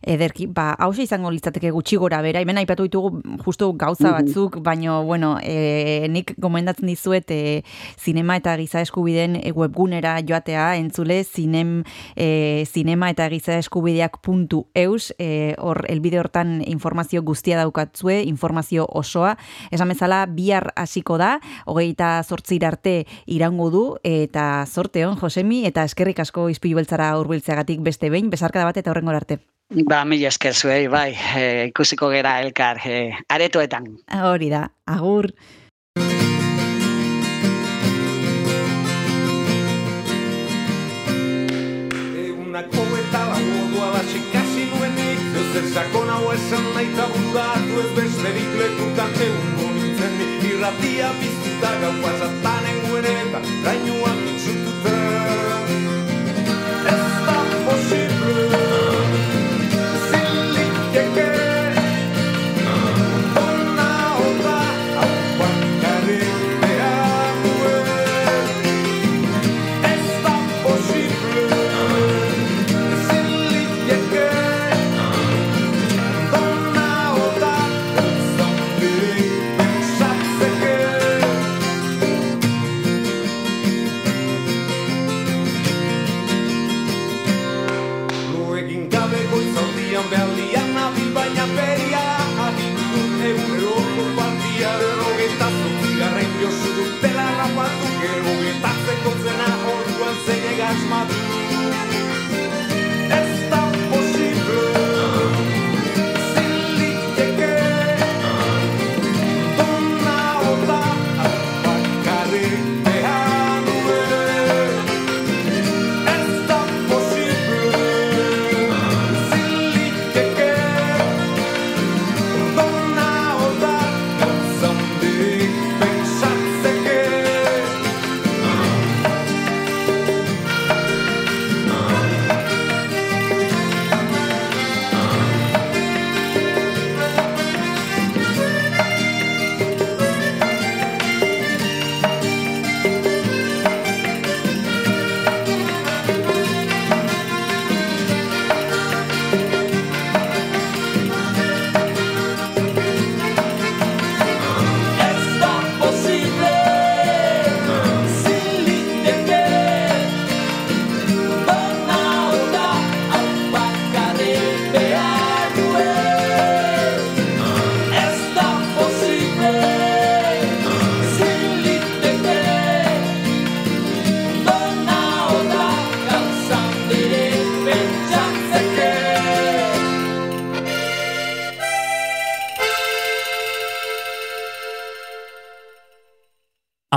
[0.03, 4.15] Ederki, ba, hause izango litzateke gutxi gora bera, hemen aipatu ditugu justu gauza Mhm.
[4.19, 7.63] batzuk, baino, bueno, e, nik gomendatzen dizuet e,
[7.99, 11.85] zinema eta giza eskubideen e, webgunera joatea, entzule, zinem,
[12.17, 18.87] e, zinema eta giza eskubideak puntu eus, e, hor, elbide hortan informazio guztia daukatzue, informazio
[18.89, 19.37] osoa,
[19.71, 25.85] esan bezala, bihar hasiko da, hogeita zortzira arte irango du, eta zorte hon, Josemi, eta
[25.85, 29.41] eskerrik asko izpilu beltzara urbiltzeagatik beste behin, besarkada bat eta horrengora arte.
[29.69, 33.91] Ba, mila esker zuei, bai, e, ikusiko gera elkar, e, aretoetan.
[34.31, 35.29] Hori da, agur.
[42.25, 49.17] Egunako eta lagodua da txikasi nuenik Zer sakon hau esan nahi buratu ez besterik lekutan
[49.27, 54.58] egungo nintzen ni Irratia piztuta gau pasatan enguen eta Rainuak itxututa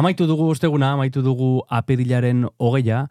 [0.01, 3.03] Amaitu dugu osteguna, amaitu dugu apirilaren hogeia,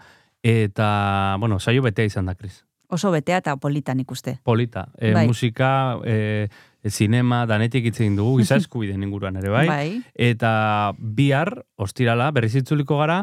[0.42, 2.64] eta, bueno, saio betea izan da, Kris.
[2.90, 4.40] Oso betea eta politan ikuste.
[4.42, 4.88] Polita.
[4.98, 5.22] E, Bai.
[5.30, 6.48] Musika, e,
[6.90, 9.68] zinema, danetik hitz egin dugu, giza eskubideen inguruan ere, bai?
[9.70, 9.86] Bai.
[10.18, 10.50] Eta
[10.98, 13.20] bihar, ostirala, berriz itzuliko gara,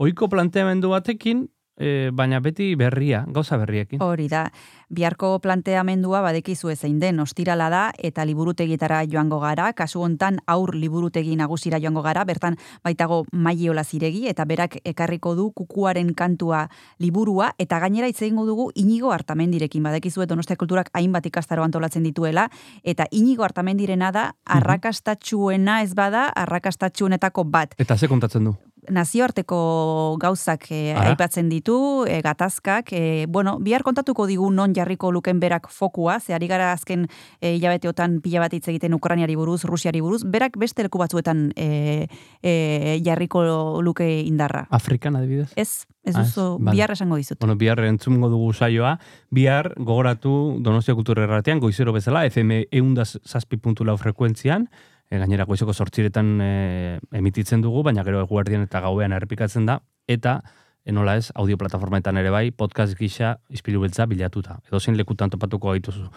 [0.00, 1.44] oiko planteamendu batekin,
[1.80, 4.02] e, baina beti berria, gauza berriekin.
[4.04, 4.44] Hori da,
[4.92, 11.36] biharko planteamendua badekizu zein den ostirala da eta liburutegietara joango gara, kasu hontan aur liburutegi
[11.36, 16.66] nagusira joango gara, bertan baitago maiola ziregi eta berak ekarriko du kukuaren kantua
[16.98, 22.48] liburua eta gainera hitz egingo dugu inigo hartamendirekin badekizu donostia kulturak hainbat ikastaro antolatzen dituela
[22.84, 27.74] eta inigo hartamendirena da arrakastatxuena ez bada arrakastatxuenetako bat.
[27.78, 28.56] Eta ze kontatzen du?
[28.90, 31.10] Nazioarteko gauzak e, Ara.
[31.10, 36.34] aipatzen ditu, e, gatazkak, e, bueno, bihar kontatuko digu non jarriko luken berak fokua, ze
[36.34, 37.06] ari gara azken
[37.40, 42.06] e, hilabeteotan pila bat hitz egiten Ukrainiari buruz, Rusiari buruz, berak beste leku batzuetan e,
[42.42, 44.66] e, jarriko luke indarra.
[44.70, 45.52] Afrikan adibidez?
[45.56, 46.74] Ez, ez Ah, duzu, vale.
[46.76, 47.38] bihar esango dizut.
[47.40, 48.98] Bueno, bihar entzungo dugu saioa.
[49.30, 54.68] Bihar gogoratu Donostia Kultura Erratean, goizero bezala, FM eunda zazpi puntu lau frekuentzian,
[55.10, 60.40] e, gainera goizeko sortziretan e, emititzen dugu, baina gero eguerdian eta gauean errepikatzen da, eta
[60.84, 64.60] enola ez, audio plataformaetan ere bai, podcast gisa ispilu beltza bilatuta.
[64.68, 66.08] Edo zein lekutan topatuko gaituzu.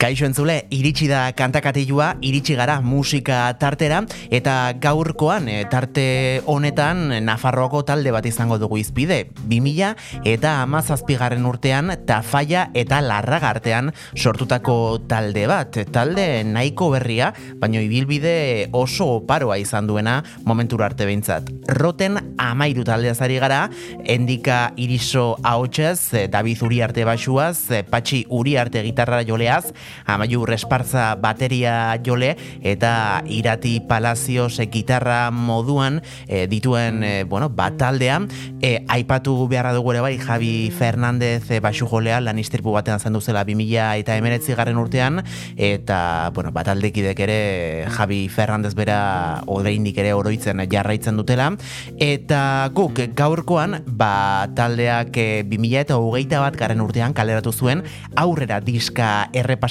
[0.00, 3.98] Kaixo entzule, iritsi da kantakatilua, iritsi gara musika tartera,
[4.32, 9.26] eta gaurkoan e, tarte honetan Nafarroako talde bat izango dugu izpide.
[9.44, 15.76] 2000 eta amazazpigarren urtean Tafaia eta Larraga artean sortutako talde bat.
[15.92, 21.52] Talde nahiko berria, baino ibilbide oso oparoa izan duena momentura arte behintzat.
[21.76, 23.66] Roten amairu taldea zari gara,
[24.08, 29.74] endika iriso ahotsez, eh, David Uriarte basuaz, eh, Patxi Uriarte gitarra joleaz,
[30.06, 38.20] Amaiu Respartza bateria jole eta Irati Palacios eh, gitarra moduan eh, dituen eh, bueno, bataldea
[38.60, 43.20] eh, aipatu beharra dugu ere bai Javi Fernandez eh, basu jolea lan istripu batean zendu
[43.20, 45.22] zela 2000 eta emeretzi garren urtean.
[45.56, 47.40] Eta bueno, bataldekidek ere
[47.90, 51.50] Javi Fernandez bera oraindik ere oroitzen jarraitzen dutela.
[51.98, 57.84] Eta guk gaurkoan ba taldeak eh, 2000 eta hogeita bat garren urtean kaleratu zuen
[58.16, 59.30] aurrera diska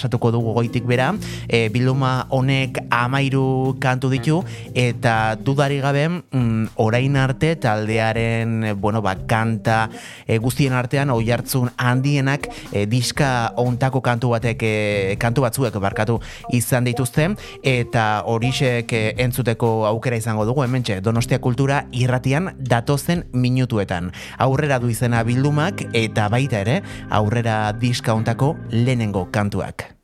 [0.09, 1.13] errepasatuko dugu goitik bera.
[1.47, 9.15] E, bilduma honek amairu kantu ditu eta dudari gabe mm, orain arte taldearen bueno, ba,
[9.27, 9.89] kanta
[10.25, 16.19] e, guztien artean oi hartzun handienak e, diska ontako kantu batek e, kantu batzuek barkatu
[16.51, 17.29] izan dituzte.
[17.63, 24.11] Eta horixek e, entzuteko aukera izango dugu hementxe Donostia Kultura irratian datozen minutuetan.
[24.37, 29.98] Aurrera du izena bildumak eta baita ere aurrera diska ontako lehenengo kantuak.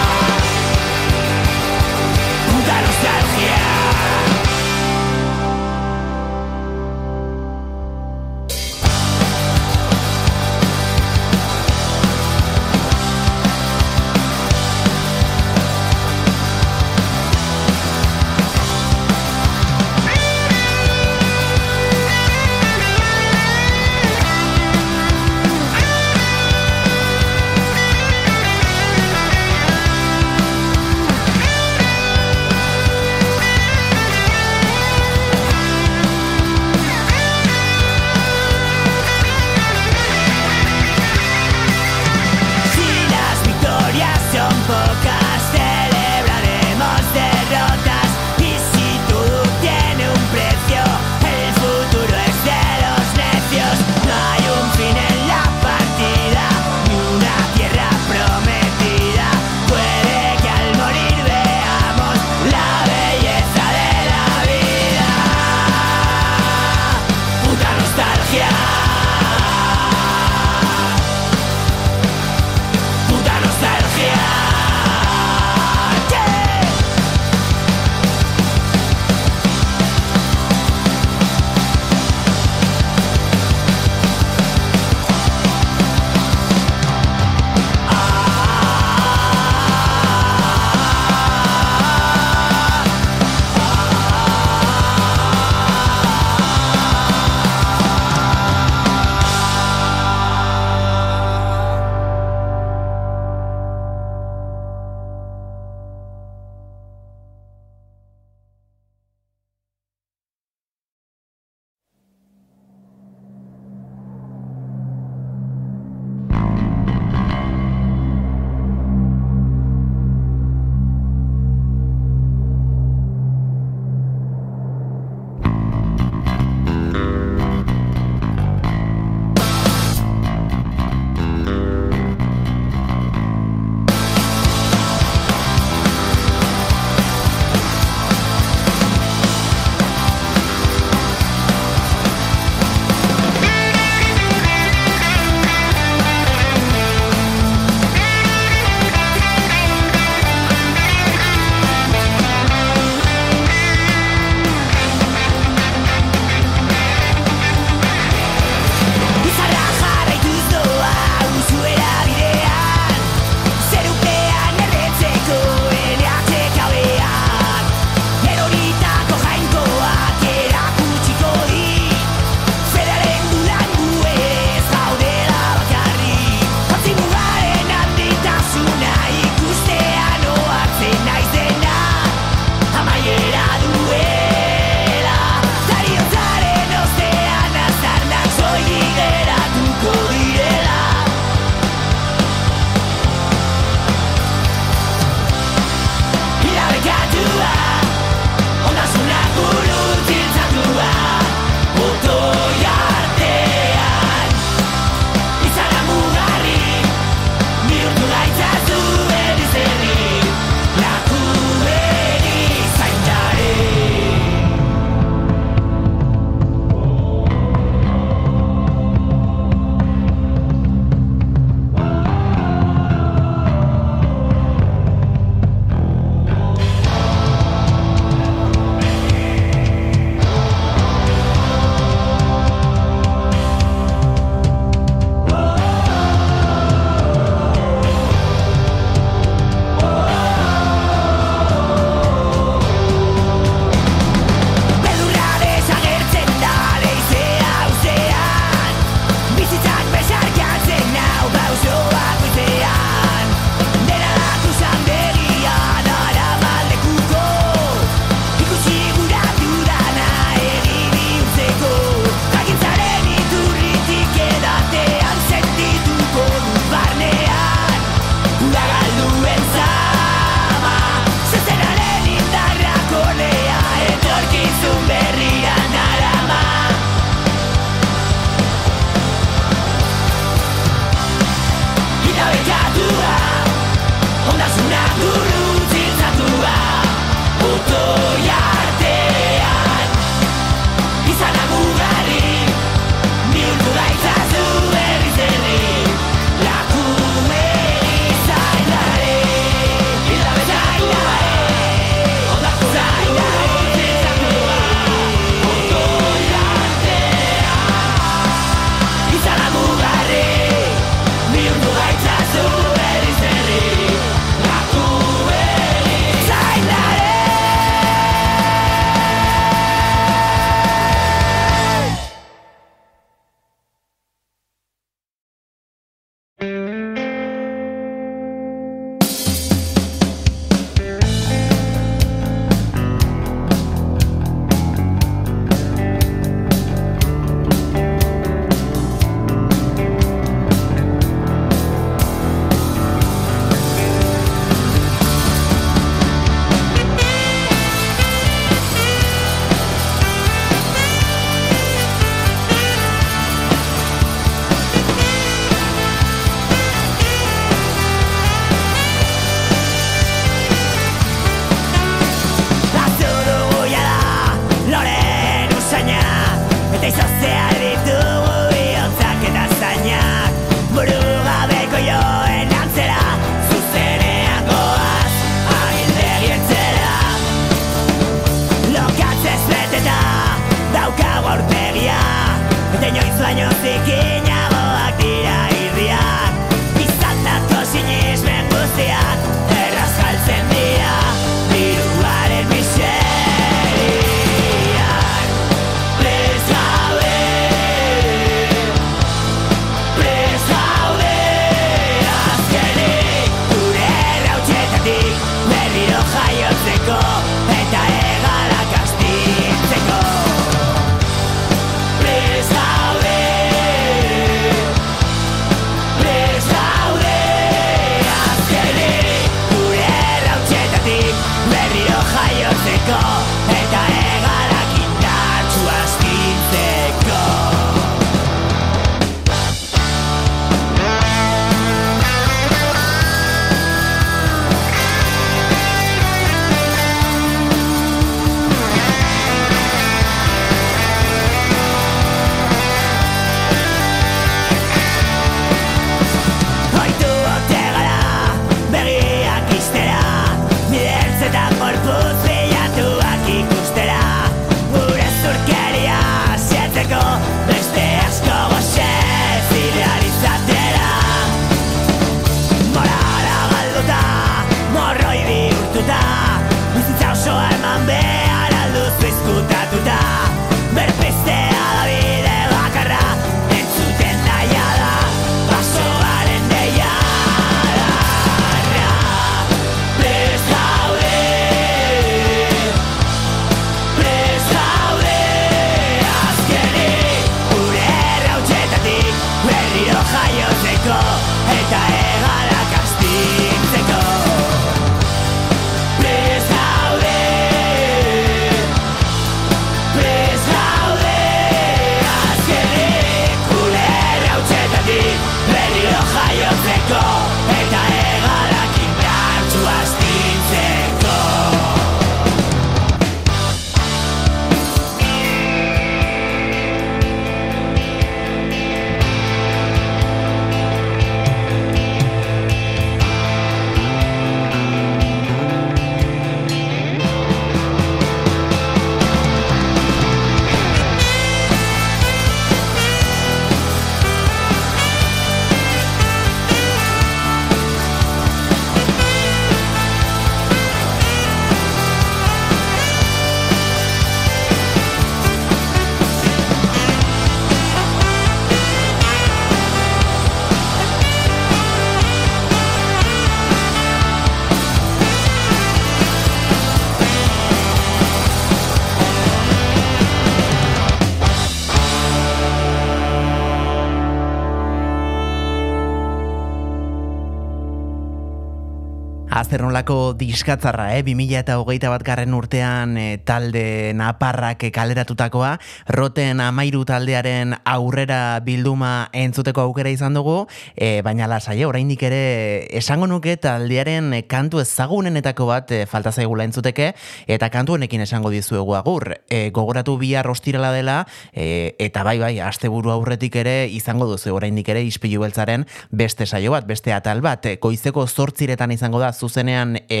[570.18, 571.02] Diskatzarra, eh?
[571.06, 575.54] 2000 eta hogeita bat garren urtean eh, talde naparrak eh, kaleratutakoa,
[575.94, 580.46] roten amairu taldearen aurrera bilduma entzuteko aukera izan dugu,
[580.76, 586.92] eh, baina lasai, oraindik ere esango nuke taldearen kantu ezagunenetako bat eh, falta zaigula entzuteke,
[587.30, 589.14] eta kantu honekin esango dizuegu agur.
[589.30, 590.98] Eh, gogoratu bihar ostirala dela,
[591.32, 596.52] eh, eta bai bai, asteburu aurretik ere izango duzu oraindik ere ispilu beltzaren beste saio
[596.52, 600.00] bat, beste atal bat, goizeko zortziretan izango da zuzenean e,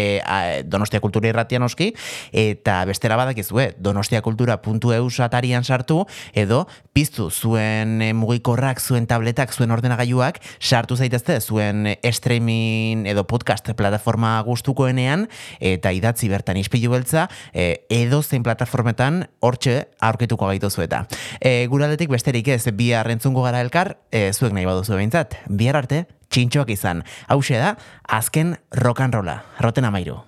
[0.68, 1.92] Donostia Kultura irratian oski,
[2.32, 10.40] eta bestera badakizue, donostiakultura.eu atarian sartu, edo piztu zuen e, mugikorrak, zuen tabletak, zuen ordenagailuak,
[10.58, 15.28] sartu zaitezte zuen e, streaming edo podcast plataforma gustukoenean,
[15.60, 21.04] eta idatzi bertan ispilu beltza, e, edo zein plataformetan hortxe aurkituko gaituzu eta.
[21.40, 26.06] E, guraldetik besterik ez, bihar entzungo gara elkar, e, zuek nahi baduzu behintzat, bihar arte,
[26.30, 27.04] txintxoak izan.
[27.28, 27.74] Hauxe da,
[28.20, 29.42] azken rock and rolla.
[29.60, 30.27] Roten amairu.